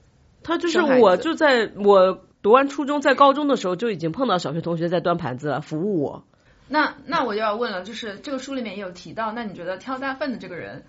[0.42, 6.24] 她就是我就在我读完初中，在高中的时候就已经碰到小学同学在端盘子了，服务我。
[6.68, 10.84] 那那我就要问了，就是这个书里面也有提到，那你觉得挑大粪的这个人，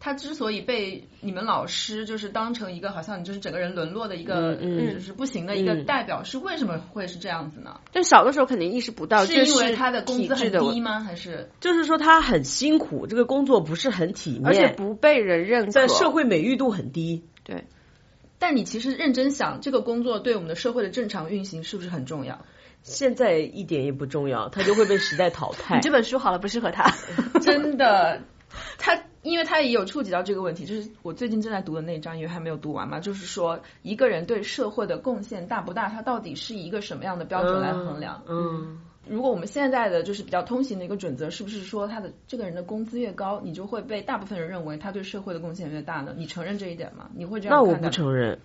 [0.00, 7.80] 他之所以被你们老师就是当成一个好像你就是整个人沦落的一个，嗯嗯就是不行的一个嗯代表，是为什么会是这样子呢？
[7.92, 11.00] 但小的时候肯定意识不到，是因为他的工资很低吗？
[11.00, 17.24] 还是就是说他很辛苦，这个工作不是很体面，而且不被人认可，在社会美誉度很低。
[17.44, 17.64] 对。
[18.44, 22.44] 但你其实认真想，这个工作对我们的社会的正常运行是不是很重要？
[22.82, 25.80] 现在一点也不重要，它就会被时代淘汰你。
[25.80, 26.92] 这本书好了，不适合他。
[27.40, 28.20] 真的，
[28.76, 38.22] 他因为他也有触及到这个问题，就是我最近正在读的那一章，因为还没有读完嘛，就是说一个人对社会的贡献大不大，他到底是以一个什么样的标准来衡量？
[38.28, 38.78] 嗯，
[39.08, 46.14] 如果我们现在的就是比较通行的一个准则，是不是说他的这个人的工资越高，你就会被大部分人认为他对社会的贡献越大呢？
[46.16, 47.10] 你承认这一点吗？
[47.14, 47.74] 你会这样那我？
[47.74, 48.38] 不承认。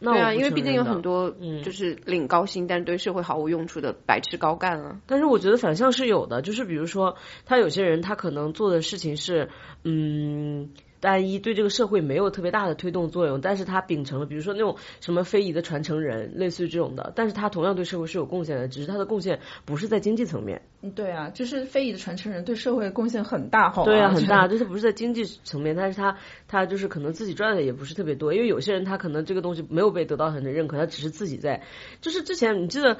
[0.00, 5.00] 那对啊，因为毕竟有很多嗯就是领高薪，但是对社会毫无用处的白痴高干啊。
[5.06, 7.16] 但是我觉得反向是有的，就是比如说，
[7.46, 9.48] 他有些人他可能做的事情是，
[9.84, 10.70] 嗯。
[11.00, 23.84] 单一对这个社会没有特别大的推动作用，但是他秉承了，比如说那种什么非遗的传承人，类似于这种的，但是他同样对社会是有贡献的，只是他的贡献不是在经济层面，嗯对啊，就是非遗的传承人对社会贡献很大，好？
[23.84, 31.62] 对啊，很大，就是不是在经济层面，但是他他就是可能自己赚的也不是特别多，因为有些人他可能这个东西没有被得到很多认可，他只是自己在，
[32.00, 32.98] 就是之前你记得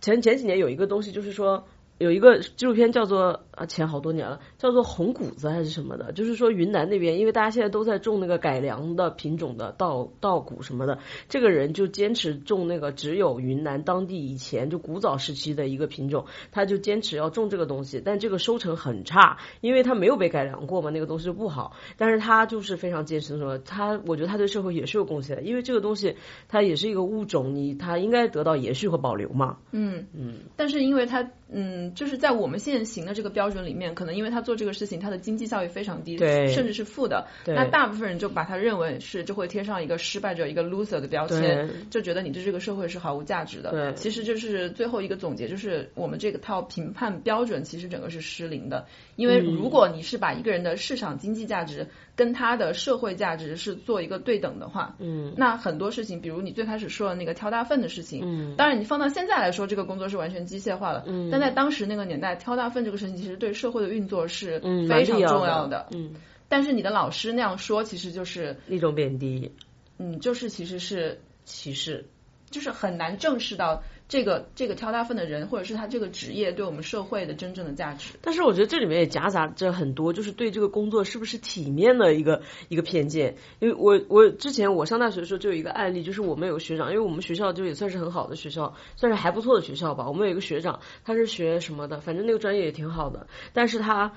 [0.00, 1.66] 前前几年有一个东西，就是说
[1.98, 21.72] 有一个纪录片叫做啊前好多年了，叫做红谷子还是什么的，就是说云南那边，因为大家现在都在种那个改良的品种的稻稻谷什么的，这个人就坚持种那个只有云南当地以前就古早时期的一个品种，他就坚持要种这个东西，但这个收成很差，因为他没有被改良过嘛，那个东西就不好。
[21.96, 29.58] 但是他就是非常坚持的说，他我觉得他对社会也是有贡献的，因为这个东西它也是一个物种，你它应该得到延续和保留嘛。
[29.72, 43.70] 嗯嗯，但是因为他嗯，就是在我们现行的这个标准里面，可能因为他做这个事情，他的经济效益非常低，对甚至是负的，对那大部分人就把他认为是就会贴上一个失败者、一个 loser 的标签，就觉得你对这个社会是毫无价值的。
[43.70, 43.94] 对。
[43.94, 48.86] 其实就是最后一个总结，就是我们这个套评判标准其实整个是失灵的，
[49.16, 49.58] 因为嗯。
[49.58, 51.88] 如果你是把一个人的市场经济价值
[52.18, 65.86] 跟他的社会价值是做一个对等的话，嗯那很多事情，比如你最开始说的那个挑大粪的事情，嗯当然你放到现在来说，这个工作是完全机械化了，嗯但在当时那个年代，挑大粪这个事情其实对社会的运作是嗯，非常重要的。
[65.92, 66.12] 嗯，
[66.48, 69.52] 但是你的老师那样说，其实就是，一种贬低、
[69.98, 72.04] 嗯，就是其实是歧视。
[72.50, 78.14] 就是很难正视到这个这个挑大粪的人，或者是他这个职业对我们社会的真正的价值。
[78.22, 83.36] 但是我觉得这里面也夹杂着很多，就是对这个工作是不是体面的一个一个偏见。
[83.60, 90.08] 因为我我之前我上大学的时候就有一个案例，就是我们有个学长，因为我们学校就也算是很好的学校，算是还不错的学校吧。
[90.08, 94.14] 我们有一个学长，他是学什么的，反正那个专业也挺好的，但是他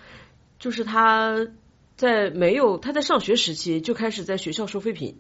[0.58, 1.48] 就是他
[1.98, 5.20] 在没有他在上学时期就开始在学校收废品。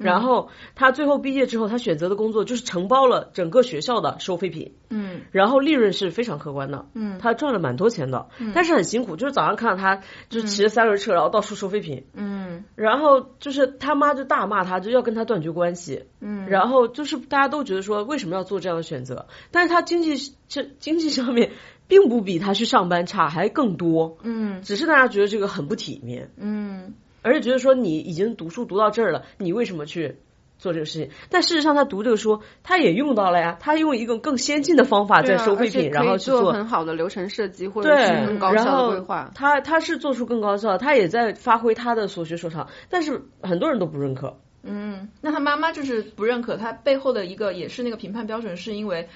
[0.00, 7.18] 然后他最后毕业之后，他选择的工作就是承包了整个学校的收废品，嗯然后利润是非常可观的，嗯。
[7.20, 12.64] 他赚了蛮多钱的，但是很辛苦，就是早上看到他就是骑着三轮车，然后到处收废品，嗯。
[12.74, 21.52] 然后就是他妈就大骂他，就要跟他断绝关系，嗯，然后就是大家都觉得说为什么要做这样的选择，但是他经济这经济上面
[21.88, 24.62] 并不比他去上班差，还更多，嗯。
[24.62, 30.16] 只是大家觉得这个很不体面，嗯而且觉得说你已经读书读到这儿了，你为什么去？
[30.60, 33.56] 做这个事情，但事实上他读这个书，他也用到了呀。
[33.58, 39.30] 他用一个更先进的方法在收废品，然后去做很好的流程设计，或者是更高效的规划。
[39.34, 44.36] 他他是做出更高效，他也在发挥他的所学所长，但是很多人都不认可。
[44.62, 49.08] 嗯，那他妈妈就是不认可他背后的一个，也是那个评判标准，是因为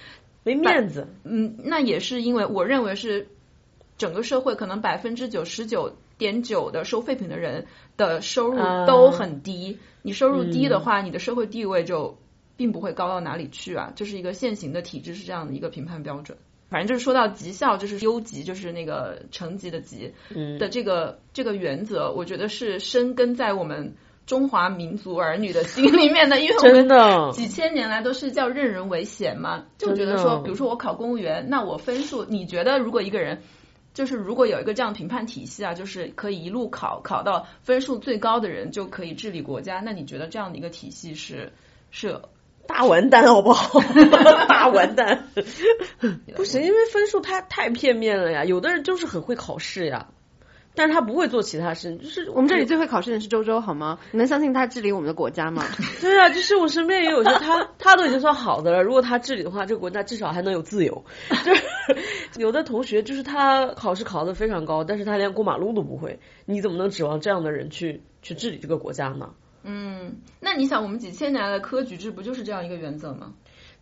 [0.44, 3.28] 没面子，嗯，那也是因为我认为是
[3.98, 9.78] 整个社会可能百分之九十九点九的收废品的人的收入啊都很低。
[10.02, 12.18] 你收入低的话，你的社会地位就
[12.56, 13.92] 并不会高到哪里去啊。
[13.96, 16.36] 这是一个现行的体制是这样的一个评判标准。
[16.70, 23.94] 反正就是说到绩效，就是优级，就是那个成绩的级嗯的这个这个原则，我觉得是深根在我们
[24.26, 33.42] 中华民族儿女的心里面的，因为我们真的几千年来都是叫任人唯贤嘛，就觉得说，比如说我考公务员，那我分数，你觉得如果一个人，
[33.95, 41.53] 就是如果有一个这样评判体系啊，就是可以一路考考到分数最高的人就可以治理国家，那你觉得这样的一个体系是
[41.90, 42.20] 是
[42.66, 43.80] 大完蛋好不好？
[44.49, 45.28] 大完蛋，
[46.34, 48.45] 不行，因为分数它太片面了呀。
[48.45, 50.09] 有的人就是很会考试呀，
[50.74, 53.98] 但是他不会做其他事，就是我们这里最会考试的是周周，好吗？
[54.10, 55.64] 你能相信他治理我们的国家吗？
[56.00, 61.04] 对啊，就是我身边也有些他他都已经算好的了，如果他治理的话，这个国家至少还能有自由。
[61.44, 61.62] 就是
[62.40, 69.30] 有的同学就是他考试考得非常高，但是他连过马路都不会，你怎么能指望这样的人去去治理这个国家呢？
[69.62, 73.32] 嗯，那你想我们几千年来的科举制不就是这样一个原则吗？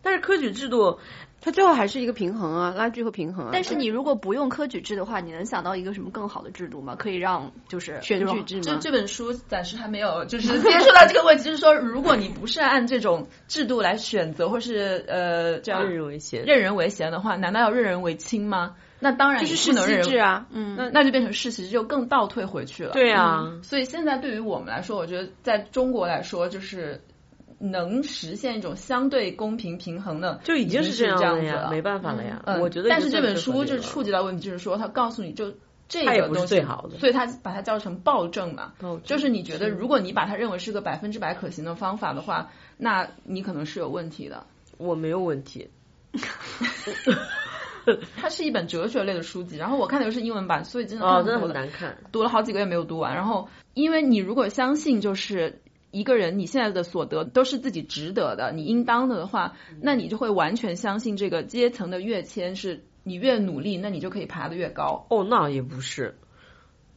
[0.03, 0.99] 但是科举制度，
[1.41, 3.49] 它最后还是一个平衡啊，拉锯和平衡啊。
[3.53, 6.95] 但是你如果不用科举制的话，你能想到一个什么更好的制度吗？
[6.95, 8.61] 可以让就是选举制吗？
[8.63, 16.43] 这这本书暂时还没有就是接触到这个问题，就是说，如果你不是按这种制度来选择，或是呃这样任人唯贤。
[16.45, 18.75] 任人唯贤的话，难道要任人唯亲吗？
[18.99, 22.93] 那当然就是能任制啊，嗯，那那就变成世袭制，就更倒退回去了。
[22.93, 27.01] 对啊，所以现在对于我们来说，我觉得在中国来说，就是
[27.63, 32.41] 能实现一种相对公平平衡的，就已经是这样了呀，了，没办法了呀。
[32.45, 35.53] 嗯，我觉得，但是这本书就就是触及到问题，就是说他告诉你就
[35.87, 38.73] 这个东西最好的所以他把它叫成暴政嘛，
[39.05, 44.45] 就是你觉得如果你把它认为是个百分之百可行的方法的话，那你可能是有问题的。
[44.77, 45.69] 我没有问题。
[48.15, 51.97] 它是一本哲学类的书籍，然后我看的又是英文版，所以真的哦，真的很难看。
[52.11, 53.13] 读了好几个月没有读完。
[53.13, 55.61] 然后，因为你如果相信就是
[55.93, 65.05] 一个人你现在的所得都是自己值得的，你应当的的话，那你就会完全相信这个阶层的跃迁是你越努力，那你就可以爬得越高。
[65.09, 66.15] 哦，那也不是。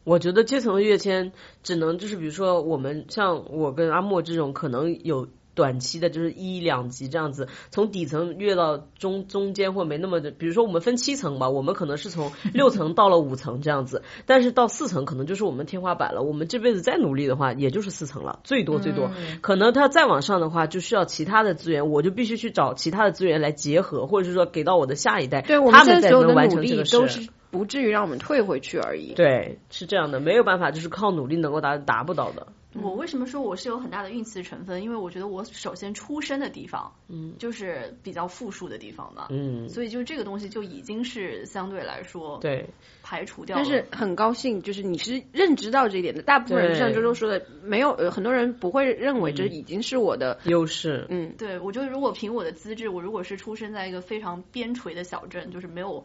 [0.02, 1.32] 我觉得阶层的跃迁
[1.62, 16.22] 只能就是比如说我们像我跟阿莫这种可能有短期的，就是一两级这样子，从底层越到中中间或没那么的，比如说我们分七层吧，我们可能是从 六层到了五层这样子，但是到四层可能就是我们天花板了。
[16.22, 19.10] 我们这辈子再努力的话，也就是四层了，最多最多。
[19.40, 26.98] 可能他再往上的话，就需要其他的资源，我就必须去找其他的资源来结合，或者是说给到我的下一代，对我他们才们现在所有能完的努力成这个事。
[26.98, 29.14] 都是不至于让我们退回去而已。
[29.14, 32.48] 对，是这样的，没有办法，就是靠努力能够达达不到的。
[32.82, 34.82] 我为什么说我是有很大的运气成分？
[34.82, 42.68] 因为我觉得我首先出生的地方，嗯，就是比较富庶的地方嘛，嗯，所以就这个东西就已经是相对来说对，
[43.02, 43.62] 排除掉了。
[43.62, 46.22] 但是很高兴，就是你是认知到这一点的。
[46.22, 56.04] 大部分人像周周说的，没有呃，很多人不会认为这已经是我的，优势，嗯，对，我觉得如果凭我的资质，我如果是出生在一个非常边陲的小镇，就是没有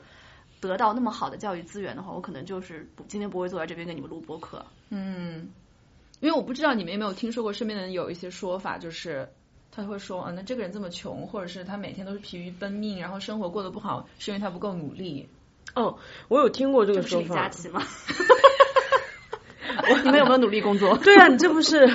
[0.60, 4.64] 得到那么好的教育资源的话，我可能就是不今天不会坐在这边跟你们录播客。
[4.90, 5.50] 嗯，
[6.22, 9.28] 因为我不知道你们有没有听说过身边的人有一些说法，就是
[9.72, 15.28] 他会说，啊，那这个人这么穷，或者是他每天都是疲于奔命，然后生活过得不好，是因为他不够努力。
[15.76, 17.50] 哦，我有听过这个说法是李佳法。
[17.50, 17.82] 琦吗？
[20.04, 20.98] 你们有没有努力工作？
[21.04, 21.86] 对啊，你这不是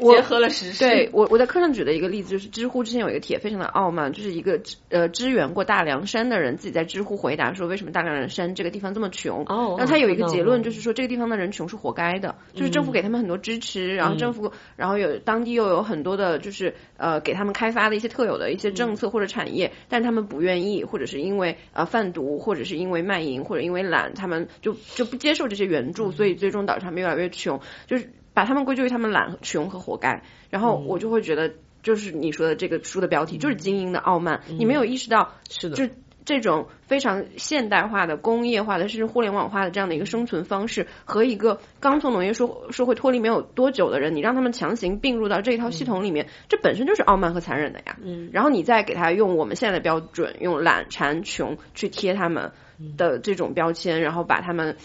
[0.00, 9.44] 结合了时事，对我我在课上举的一个例子就是知乎之前有一个帖非常的傲慢，就是一个呃支援过大凉山的人自己在知乎回答说为什么大凉山这个地方这么穷。
[9.46, 30.22] 哦然后他有一个结论就是说这个地方的人穷是活该的，就是政府给他们很多支持，然后政府然后有当地又有很多的就是呃给他们开发的一些特有的一些政策或者产业，但是他们不愿意，或者是因为呃贩毒，或者是因为卖淫，或者因为懒，他们就就不接受这些援助，所以最终导致他们越来越穷，就是把他们归咎于他们懒、穷和活该。
[30.50, 31.52] 然后我就会觉得，
[31.82, 34.42] 就是你说的这个书的标题，就是精英的傲慢。
[34.48, 35.94] 你没有意识到，是的，就
[36.24, 47.96] 这种非常现代化的、工业化的，甚至互联网化的这样的一个生存方式，和一个刚从农业社社会脱离没有多久的人，你让他们强行并入到这一套系统里面，这本身就是傲慢和残忍的呀。
[48.02, 52.52] 嗯，然后你再给他用我们现在的标准，用懒、馋、穷去贴他们
[52.96, 54.76] 的这种标签，然后把他们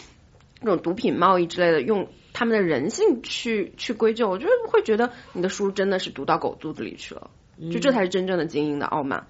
[0.60, 2.08] 这种毒品贸易之类的用。
[2.38, 7.32] 他们的人性去去归咎，我就会觉得你的书真的是读到狗肚子里去了，
[7.72, 9.26] 就这才是真正的精英的傲慢。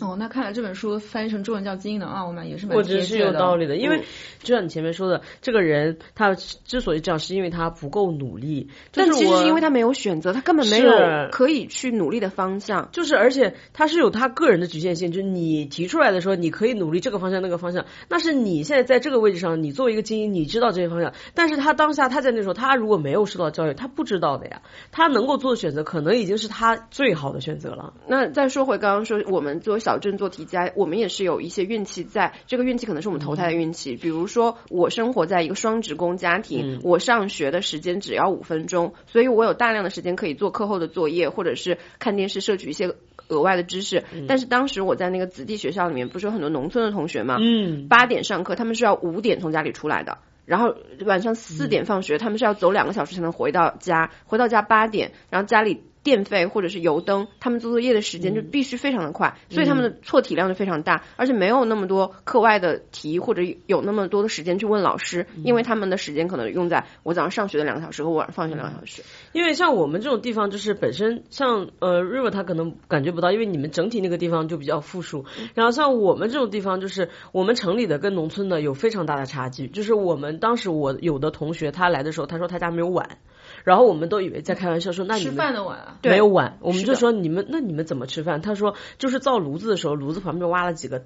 [0.00, 4.04] 哦，那看来这本书翻译成中文叫《精英的傲慢》也是蛮我觉得是有道理的，因为嗯
[4.42, 8.68] 就像你前面说的，这个人他之所以这样，是因为他不够努力。
[8.92, 10.92] 但就是我其实是因为他没有选择，他根本没有
[11.30, 12.88] 可以去努力的方向。
[12.92, 27.94] 就是，而且他是有他个人的局限性，就是你提出来的时候你可以努力这个方向那个方向，那是你现在在这个位置上，你作为一个精英，你知道这些方向，但是他当下他在那时候，他如果没有受到教育，他不知道的呀，他能够做的选择可能已经是他最好的选择了。
[28.06, 33.96] 那再说回刚刚说，我们作为小镇做题家，我们也是有一些运气在，这个运气可能是我们投胎的运气。
[33.96, 42.94] 比如说，我生活在一个双职工家庭，我上学的时间只要五分钟，所以我有大量的时间可以做课后的作业，或者是看电视摄取一些
[43.28, 44.04] 额外的知识。
[44.28, 47.36] 但是当时我在那个子弟学校里面，不是有很多农村的同学嘛？
[47.40, 50.18] 嗯，八点上课，他们是要五点从家里出来的。
[50.44, 50.74] 然后
[51.06, 69.02] 晚上四点放学，他们是要走两个小时才能回到家，回到家八点，然后家里电费或者是油灯，他们做作业的时间就必须非常的快，所以他们的错题量就非常大，而且没有那么多课外的题或者有那么多的时间去问老师，因为他们的时间可能用在我早上上学的两个小时和晚上放学两个小时。
[69.32, 75.24] 因为像我们这种地方，就是本身像呃 River 他可能感觉不到，因为你们整体那个地方就比较富庶。
[75.54, 79.68] 然后像我们这种地方，就是我们城里的跟农村的有非常大的差距。
[79.68, 83.18] 就是我们当时我有的同学他来的时候，他说他家没有碗，
[83.64, 88.42] 然后我们都以为在开玩笑说那你吃们饭的碗啊，没有碗，我们就说你们那你们怎么吃饭？
[88.42, 91.04] 他说就是造炉子的时候，炉子旁边挖了几个。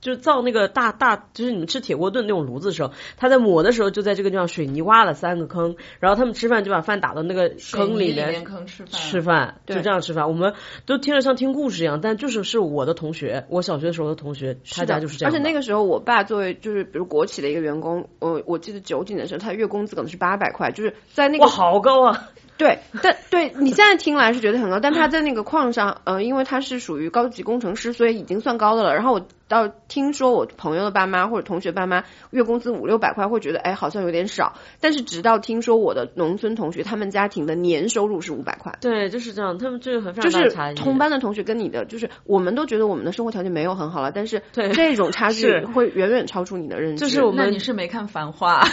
[0.00, 10.28] 就是造那个大大，就是你们吃铁锅炖那种炉子的时候，他在抹的时候就在这个地方水泥挖了三个坑，然后他们吃饭就把饭打到那个坑里面面坑吃饭，吃饭，就这样吃饭。
[10.28, 10.54] 我们
[10.84, 15.38] 都听着像听故事一样，但就是是我的同学，我小学时候的同学，他家就是这样的。
[15.38, 22.30] 而且那个时候，我爸作为就是比如国企的一个员工，我我记得九几年的时候，他月工资可能是八百块，就是在那个哇，好高啊！
[22.58, 28.94] 对，但对你现在听来是觉得很高，但他在那个矿上，呃，因为他是属于高级工程师，所以已经算高的了。
[28.94, 34.54] 然后我到听说我朋友的爸妈或者同学爸妈月工资五六百块，会觉得哎好像有点少。
[34.80, 40.56] 但是直到听说我的农村同学，他们家庭的年收入是五百块，对，就是这样，他们这个很就是。
[40.74, 47.04] 同班的同学跟你的，就是我们都觉得我们的生活条件没有很好了，但是对这种差距 会远远超出你的认知。
[47.04, 48.62] 就是我们你是没看《繁花》，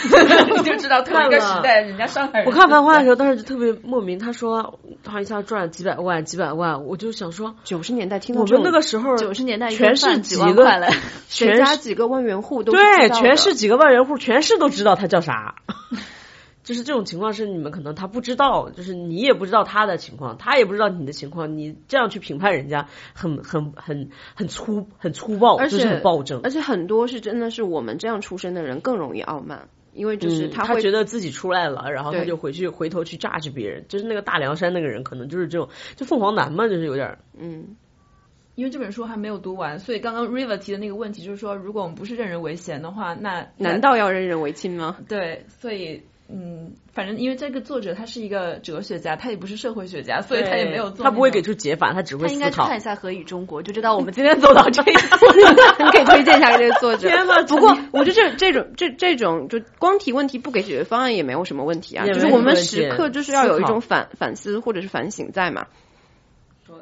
[0.56, 2.46] 你就知道同一个时代，人家上海人。
[2.46, 10.94] 我看《繁花》的时候，当时就特别莫名，他说他一下赚几百万、几百万，我就想说，九十年代听到我们那个时候九十年代全是几几个万块了，
[11.28, 15.56] 全是家几个万元户都对，全市几个万元户，全市都知道他叫啥。
[16.64, 26.40] 就是这种情况是你们可能他不知道，就是你也不知道他的情况，他也不知道你的情况，你这样去评判人家，很很很很粗很粗暴，而且就是很暴政。
[26.42, 37.76] 而且很多是真的是我们这样出身的人更容易傲慢，因为就是嗯他会觉得自己出来了，然后他就回去回头去榨取别人，就是那个大凉山那个人，可能就是这种，就凤凰男嘛，就是有点儿嗯
[38.54, 44.96] 因为这本书还没有读完，所以刚刚 River 提的那个问题就是说，如果我们不是任人唯贤的话，那难道要任人唯亲吗？
[45.08, 45.44] 对？
[45.60, 52.80] 所以嗯，反正因为这个作者他是一个哲学家，他也不是社会学家，所以他也没有做，他不会给出解法，他只会他应该看一。
[52.80, 55.26] 下《何以中国》，就知道我们今天走到这一步。
[55.84, 57.08] 你可以推荐一下这个作者。
[57.08, 65.66] 天呐不过我觉得这这种这这种就光提问题不给解决方案也没有什么问题啊，也就是我们时刻就是要有一种反反思或者是反省在嘛。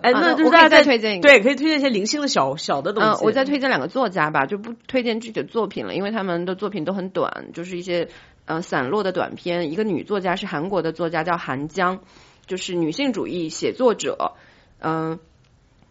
[0.01, 3.25] 哎，啊那就是大家再推荐一个对，可以推荐一些零星的小小的东嗯，西。
[3.25, 8.09] 我再推荐两个作家吧，就不推荐具体的作品了，因为他们的作品都很短，就是一些
[8.45, 9.73] 呃散落的短篇。
[9.73, 12.01] 一个女作家是韩国的作家，叫韩江，
[12.47, 14.33] 就是女性主义写作者，
[14.81, 15.19] 嗯、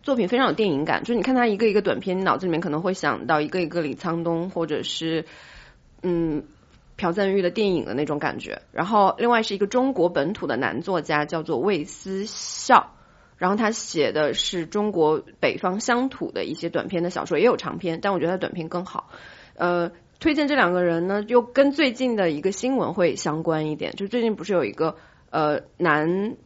[0.03, 5.25] 作品非常有电影感，就是你看她一个一个短片，你脑子里面可能会想到一个一个李沧东或者是
[6.01, 6.43] 嗯。
[6.97, 12.91] 朴赞玉的电影的那种感觉，然后另外是一个中国本土的男作家，叫做魏思孝，
[13.41, 19.09] 然后他写的是中国北方乡土的一些短篇的小说，也有长篇，但我觉得他短篇更好。
[19.55, 24.95] 呃，推荐这两个人呢，又跟最近的一个新闻会相关一点，就最近不是有一个
[25.31, 26.37] 呃男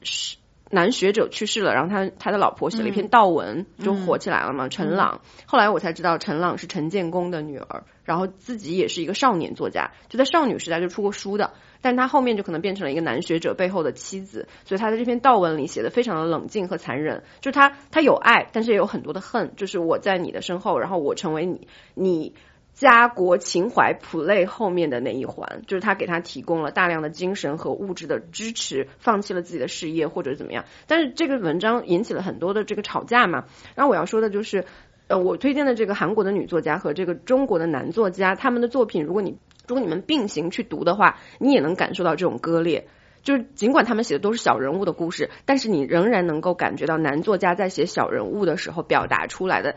[0.70, 4.70] 男学者去世了，然后他他的老婆写了一篇悼文，就火起来了嘛。
[4.70, 11.52] 陈朗，后来我才知道陈朗是陈建功的女儿，然后自己也是一个少年作家，就在少女时代就出过书的，
[11.86, 22.34] 但他后面就可能变成了一个男学者背后的妻子，所以他在这篇悼文里写的非常的冷静和残忍，就是他他有爱，但是也有很多的恨，就是我在你的身后，然后我成为你你。
[22.76, 30.66] 家国情怀 play 后面的那一环，就是他给他提供了大量的精神和物质的支持，放弃了自己的事业或者怎么样。
[30.86, 33.46] 但是这个文章引起了很多的这个吵架嘛。
[33.76, 34.66] 然后我要说的就是，
[35.08, 39.38] 呃，我推荐的这个韩国的女作家和这个中国的男作家，他们的作品，如果你
[39.68, 42.88] 如果你们并行去读的话，你也能感受到这种割裂。
[43.24, 49.76] 就是尽管他们写的都是小人物的故事，但是你仍然能够感觉到男作家在写小人物的时候表达出来的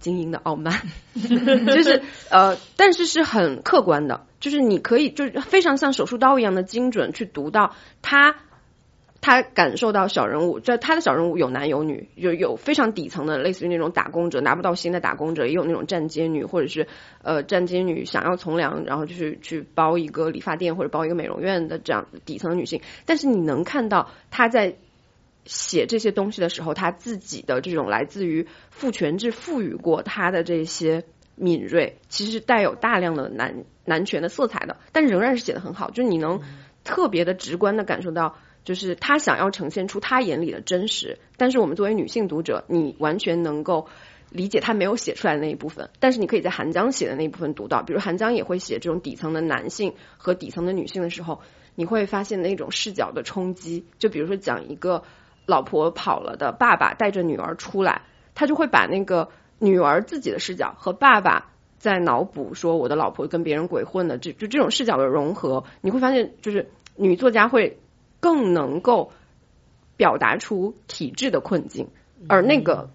[0.00, 0.82] 精英的傲慢，
[1.14, 8.34] 就是呃，但是是很客观的，就是你可以就是非常像手术刀一样的精准去读到他。
[9.24, 16.86] 他感受到小人物，这他的小人物有男有女，有有非常底层的，类似于那种打工者拿不到薪的打工者，也有那种站街女，或者是
[17.22, 22.82] 呃站街女想要从良，然后就是去包一个理发店或者包一个美容院的这样底层的女性。
[23.06, 24.74] 但是你能看到他在
[25.46, 31.02] 写这些东西的时候，他自己的这种来自于父权制赋予过他的这些
[31.34, 36.42] 敏锐，其实是带有大量的男男权的色彩的，但仍然是写的很好，就是你能
[36.84, 38.36] 特别的直观的感受到。
[38.64, 43.86] 就是他想要呈现出他眼里的真实，但是我们作为女性读者，你完全能够
[44.30, 51.42] 理解他没有写出来的那一部分，但是你可以在韩江写的那一部分读到，比如韩江也会写这种底层的男性和底层的女性的时候，
[51.74, 55.04] 你会发现那种视角的冲击，就比如说讲一个
[55.44, 58.02] 老婆跑了的爸爸带着女儿出来，
[58.34, 59.28] 他就会把那个
[59.58, 67.78] 女儿自己的视角和爸爸在脑补说我的老婆跟别人鬼混的，这就这种视角的融合，你会发现就是女作家会。
[68.24, 69.12] 更能够
[69.98, 71.88] 表达出体制的困境，
[72.26, 72.88] 而那个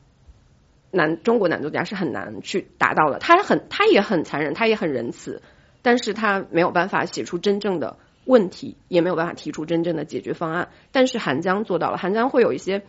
[0.90, 3.20] 男中国男作家是很难去达到的。
[3.20, 5.44] 他很，他也很残忍，他也很仁慈，
[5.84, 10.70] 但是他没有办法写出真正的问题，也没有办法提出真正的解决方案。
[10.92, 12.82] 但是韩江做到了，韩江会有一些，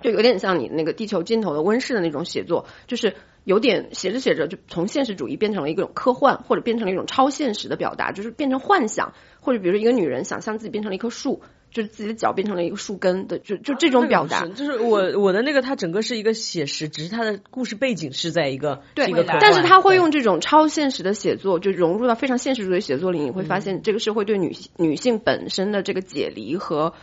[0.00, 11.42] 就有点像你那个地球尽头的温室的那种写作，就是有点写着写着就从现实主义变成了一种科幻，或者变成了一种超现实的表达，就是变成幻想，或者比如说一个女人想象自己变成了一棵树。
[11.74, 26.94] 就是自己的脚变成了一个树根的，就就这种表达，就是我我的那个，它整个是一个写实，只是它的故事背景是在一个对一个，但是他会用这种超现实的写作，就融入到非常现实主义写作里，你会发现这个社会对女女性本身的这个解离和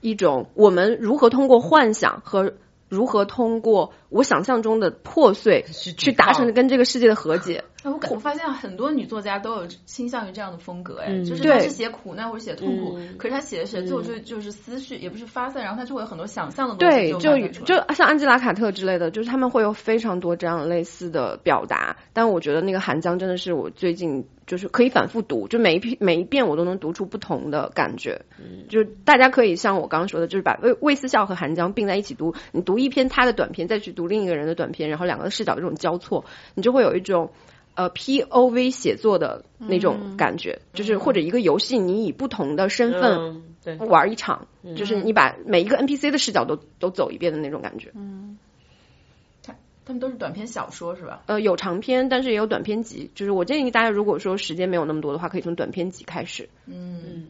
[0.00, 2.54] 一种我们如何通过幻想和
[2.88, 5.64] 如何通过我想象中的破碎
[5.96, 7.62] 去达成跟这个世界的和解。
[7.88, 21.96] 哎，我感我发现很多女作家都有倾向于这样的风格，哎，嗯就是她是写苦难或者写痛苦，可是她写着写着最后就就是思绪，也不是发散，然后她就会有很多想象的东西对，就就像安吉拉卡特之类的，就是他们会有非常多这样类似的表达。
[22.12, 28.22] 但我觉得那个韩江真的是我最近就是可以反复读，就每一篇每一遍我都能读出不同的感觉。
[28.38, 36.24] 嗯，就是大家可以像我刚刚说的，就是把魏魏思笑和韩江并在一起读，你读一篇他的短篇，再去读另一个人的短篇，然后两个的视角这种交错，
[36.54, 37.30] 你就会有一种。
[37.78, 43.44] 呃，P O V 写作的那种感觉，就是或者一个游戏，你以不同的身份
[43.88, 47.92] 玩一场，就是你把每一个 NPC 的视角都都走一遍的那种感觉。
[47.94, 48.36] 嗯
[49.84, 51.22] 他们都是短篇小说是吧？
[51.26, 53.10] 呃，有长篇，但是也有短篇集。
[53.14, 56.46] 就是我建议大家，如果说时间没有那么多的话，可以从短篇集开始。
[56.66, 57.28] 嗯，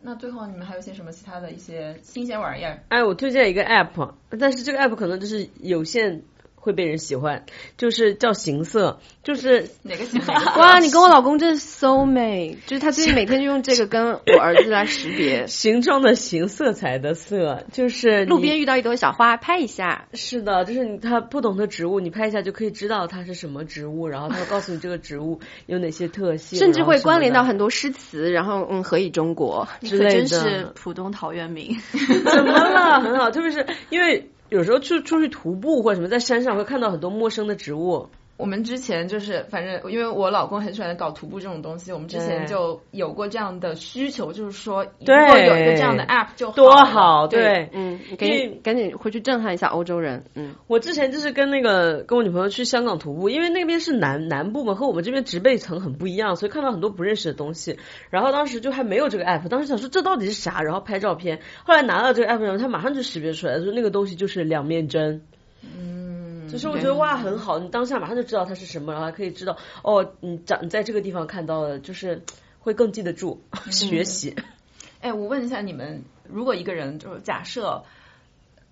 [0.00, 2.82] 那最后你们还有些什么其他的一些新鲜玩意儿？
[2.88, 6.22] 哎，我推荐一个 app，但是这个 app 可能就是有限
[6.66, 7.44] 会被人喜欢，
[7.78, 10.32] 就是叫形色，就是哪个形色？
[10.32, 15.46] 哇，你跟我老公真是 so 美，就是他最近每天就用这个跟我儿子来识别。
[15.46, 20.08] 形状的形，色彩的色，就是路边遇到一朵小花，拍一下。
[20.12, 29.68] 是的，就是你它不懂的植物，你拍一下就可以知道它是什么植物，然后他会告诉你这个植物有哪些特性，甚至会关联到很多诗词，然后嗯，何以中国？
[29.82, 30.72] 之类真是的。
[30.74, 31.76] 浦东陶渊明。
[32.24, 33.00] 怎么了？
[33.00, 38.08] 很好，特别是因为有时候去出去徒步或者什么，在山上会看到很多陌生的植物。
[38.36, 47.70] 我们之前就是，反正因为我老公很喜欢搞徒步这种东西，我们之前就有过这样的需求，就是说如对果有一个这样的 app 就多好对。
[47.72, 50.24] 嗯，你赶紧赶紧回去震撼一下欧洲人。
[50.34, 57.78] 嗯，我之前就是跟那个跟我女朋友去香港徒步，因为那边是南南部嘛，和我们这边植被层很不一样，所以看到很多不认识的东西。
[58.10, 61.40] 然后当时就还没有这个 app，当时想说这到底是啥，然后拍照片。
[61.64, 65.22] 后来拿到这个 app 然后，他马上就识别出来，说那个东西就是两面针。
[65.62, 66.05] 嗯，
[66.56, 72.22] 就是我觉得哇很好，你当下马上就知道它是什么，然后还可以知道哦，你长你在这个地方看到的，就是
[72.58, 74.34] 会更记得住学习。
[75.00, 77.84] 哎，我问一下你们，如果一个人就是假设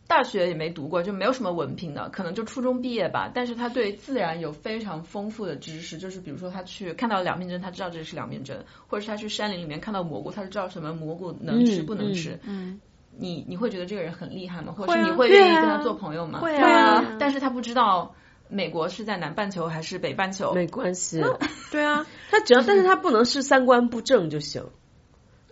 [0.06, 12.38] 大学也没读过，就没有什么文凭的，可能就初中毕业吧，但是他对自然有非常丰富的知识，就是比如说他去看到两面针，他知道这是两面针，或者是他去山林里面看到蘑菇，他就知道什么蘑菇能吃嗯不能吃。
[12.44, 12.80] 嗯，
[13.18, 14.74] 你你会觉得这个人很厉害吗？
[14.76, 16.40] 或者是你会愿意跟他做朋友吗？
[16.40, 18.14] 会啊但是他不知道
[18.48, 20.52] 美国是在南半球还是北半球。
[20.52, 21.22] 没关系，
[21.72, 24.64] 对啊， 他只要但是他不能是三观不正就行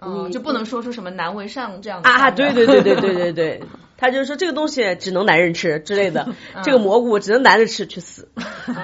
[0.05, 2.31] 嗯，就不能说出什么难为上这样的啊！
[2.33, 3.63] 对对对对对对对，
[3.97, 6.27] 他就是说这个东西只能男人吃之类的，
[6.65, 8.29] 这个蘑菇只能男人吃，去死。
[8.67, 8.75] 嗯，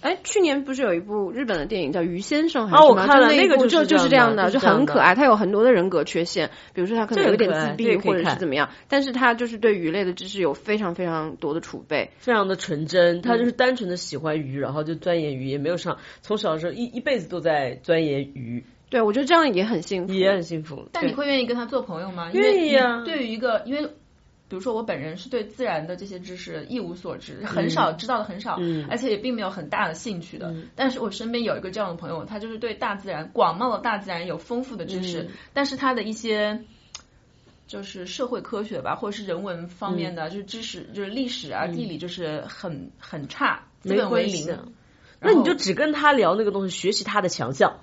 [0.00, 3.12] 哎，去年不是有一部日本的电影叫《鱼先生》还哦我是什么？
[3.12, 5.14] 看了那个就就就是这样的，就很可爱。
[5.14, 12.10] 他有很多的人格缺陷，比如说他可能有点自闭或者是怎么样，但是他就是对鱼类的知识有非常非常多的储备。
[12.18, 20.14] 非常的纯真，他就是单纯的喜欢鱼，然后就钻研鱼，也没有上从小的时候一一辈子都在钻研鱼，对，我觉得这样也很幸福。
[20.14, 20.88] 也很幸福。
[20.92, 22.30] 但你会愿意跟他做朋友吗？
[22.32, 23.88] 愿意啊对于一个，因为
[24.50, 30.54] 比如说我本人是对自然的这些知识一无所知，很少知道的很少，嗯而且也并没有很大的兴趣的。
[30.76, 36.60] 但是我身边有一个这样的朋友，他就是对大自然广袤的大自然有丰富的知识，嗯但是他的一些。
[37.70, 44.58] 就是社会科学吧，或者是人文方面嗯的，就是知识，就是历史啊、地理，就是很很差，基本为零。
[45.20, 47.78] 那你就只跟他聊那个东西，学习他的强项。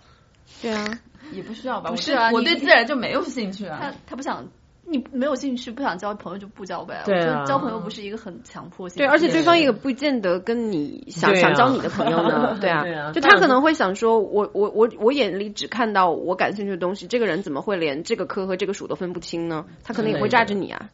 [0.61, 0.99] 对啊，
[1.31, 1.89] 也不需要吧？
[1.89, 3.79] 不我是啊我对自然就没有兴趣啊。
[3.81, 4.45] 他他不想。
[4.89, 7.01] 你没有兴趣，不想交朋友就不交呗。
[7.05, 19.65] 对啊我觉得交朋友不是一个很强迫性对，而且对方也不见得跟你想、啊想交你的朋友呢， 对啊，对啊就他可能会想说，我我我我眼里只看到我感兴趣的东西，这个人怎么会连这个科和这个属都分不清呢？
[19.83, 20.89] 他可能也会炸着你啊。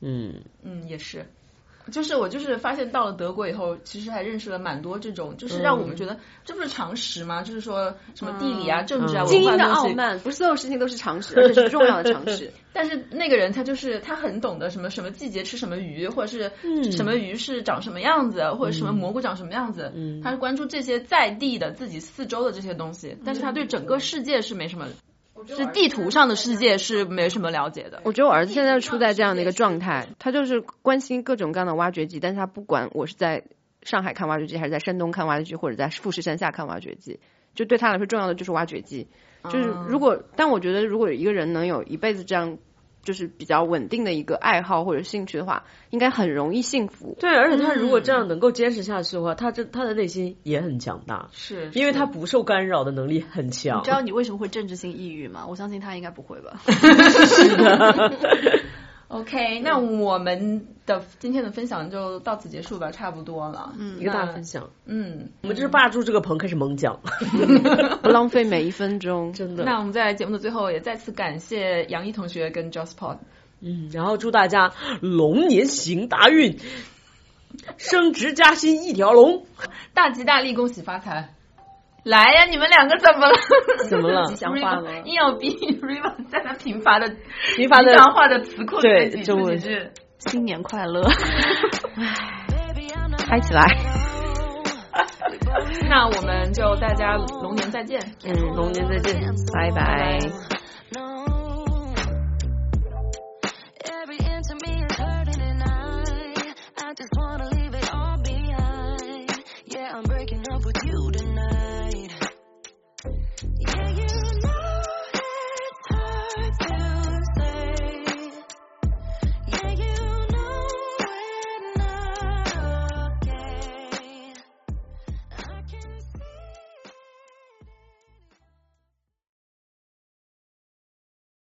[0.00, 1.24] 嗯，嗯，也是。
[1.90, 7.42] 就是我就是发现到了德国以后，其实还认识了蛮多这种，就是让我们觉得这不是常识吗？
[7.42, 9.90] 就是说什么地理啊、政治啊、精英的文化东西。
[9.90, 12.52] 傲慢，不是所有事情都是常识， 而且是重要的常识。
[12.72, 16.50] 但是那个人他就是他很懂得什么什么季节吃什么鱼，或者是
[16.90, 19.92] 什么鱼是长什么样子，或者什么蘑菇长什么样子。
[20.22, 24.86] 他是关注这些在地的自己四周的这些东西，但是他对整个世界是没什么，
[25.46, 28.00] 是地图上的世界是没什么了解的。
[28.04, 33.44] 我觉得我儿子现在处在这样的一个状态，他就是关心各种各样的挖掘机，但是他不管我是在
[33.82, 37.20] 上海看挖掘机，还是在山东看挖掘机，或者在富士山下看挖掘机，
[37.54, 39.08] 就对他来说重要的就是挖掘机。
[39.44, 42.56] 就是如果，但我觉得如果一个人能有一辈子这样
[43.04, 47.16] 就是比较稳定的一个爱好或者兴趣的话，应该很容易幸福。
[47.20, 53.78] 对，而且他如果这样能够坚持下去的话，他这他的内心也很强大，是因为他不受干扰的能力很强。
[53.78, 55.46] 你知道你为什么会政治性抑郁吗？
[55.48, 56.60] 我相信他应该不会吧。
[56.66, 58.12] 是的。
[59.14, 63.72] OK，那我们的今天的分享就到此结束吧，差不多了。
[63.78, 64.68] 嗯，一个大分享。
[64.86, 66.98] 嗯，我们就是霸住这个棚开始猛讲，
[68.02, 69.62] 不浪费每一分钟， 真的。
[69.62, 73.18] 那我们在节目的最后也再次感谢杨毅同学跟 Jospod。
[73.60, 76.58] 嗯，然后祝大家龙年行大运，
[77.76, 79.46] 升职加薪一条龙，
[79.94, 81.33] 大吉大利，恭喜发财。
[82.04, 83.34] 来呀，你们两个怎么了？
[83.88, 84.24] 怎么了？
[84.26, 84.90] 吉祥话吗？
[85.04, 85.48] 硬要逼
[85.80, 87.08] Riva 在那贫乏的、
[87.56, 91.02] 贫乏的吉祥话的词库对里中文是新年快乐，
[93.28, 93.64] 嗨起来！
[95.88, 97.98] 那我们就大家龙年再见。
[98.24, 99.20] 嗯，龙年再见，
[99.52, 100.18] 拜拜。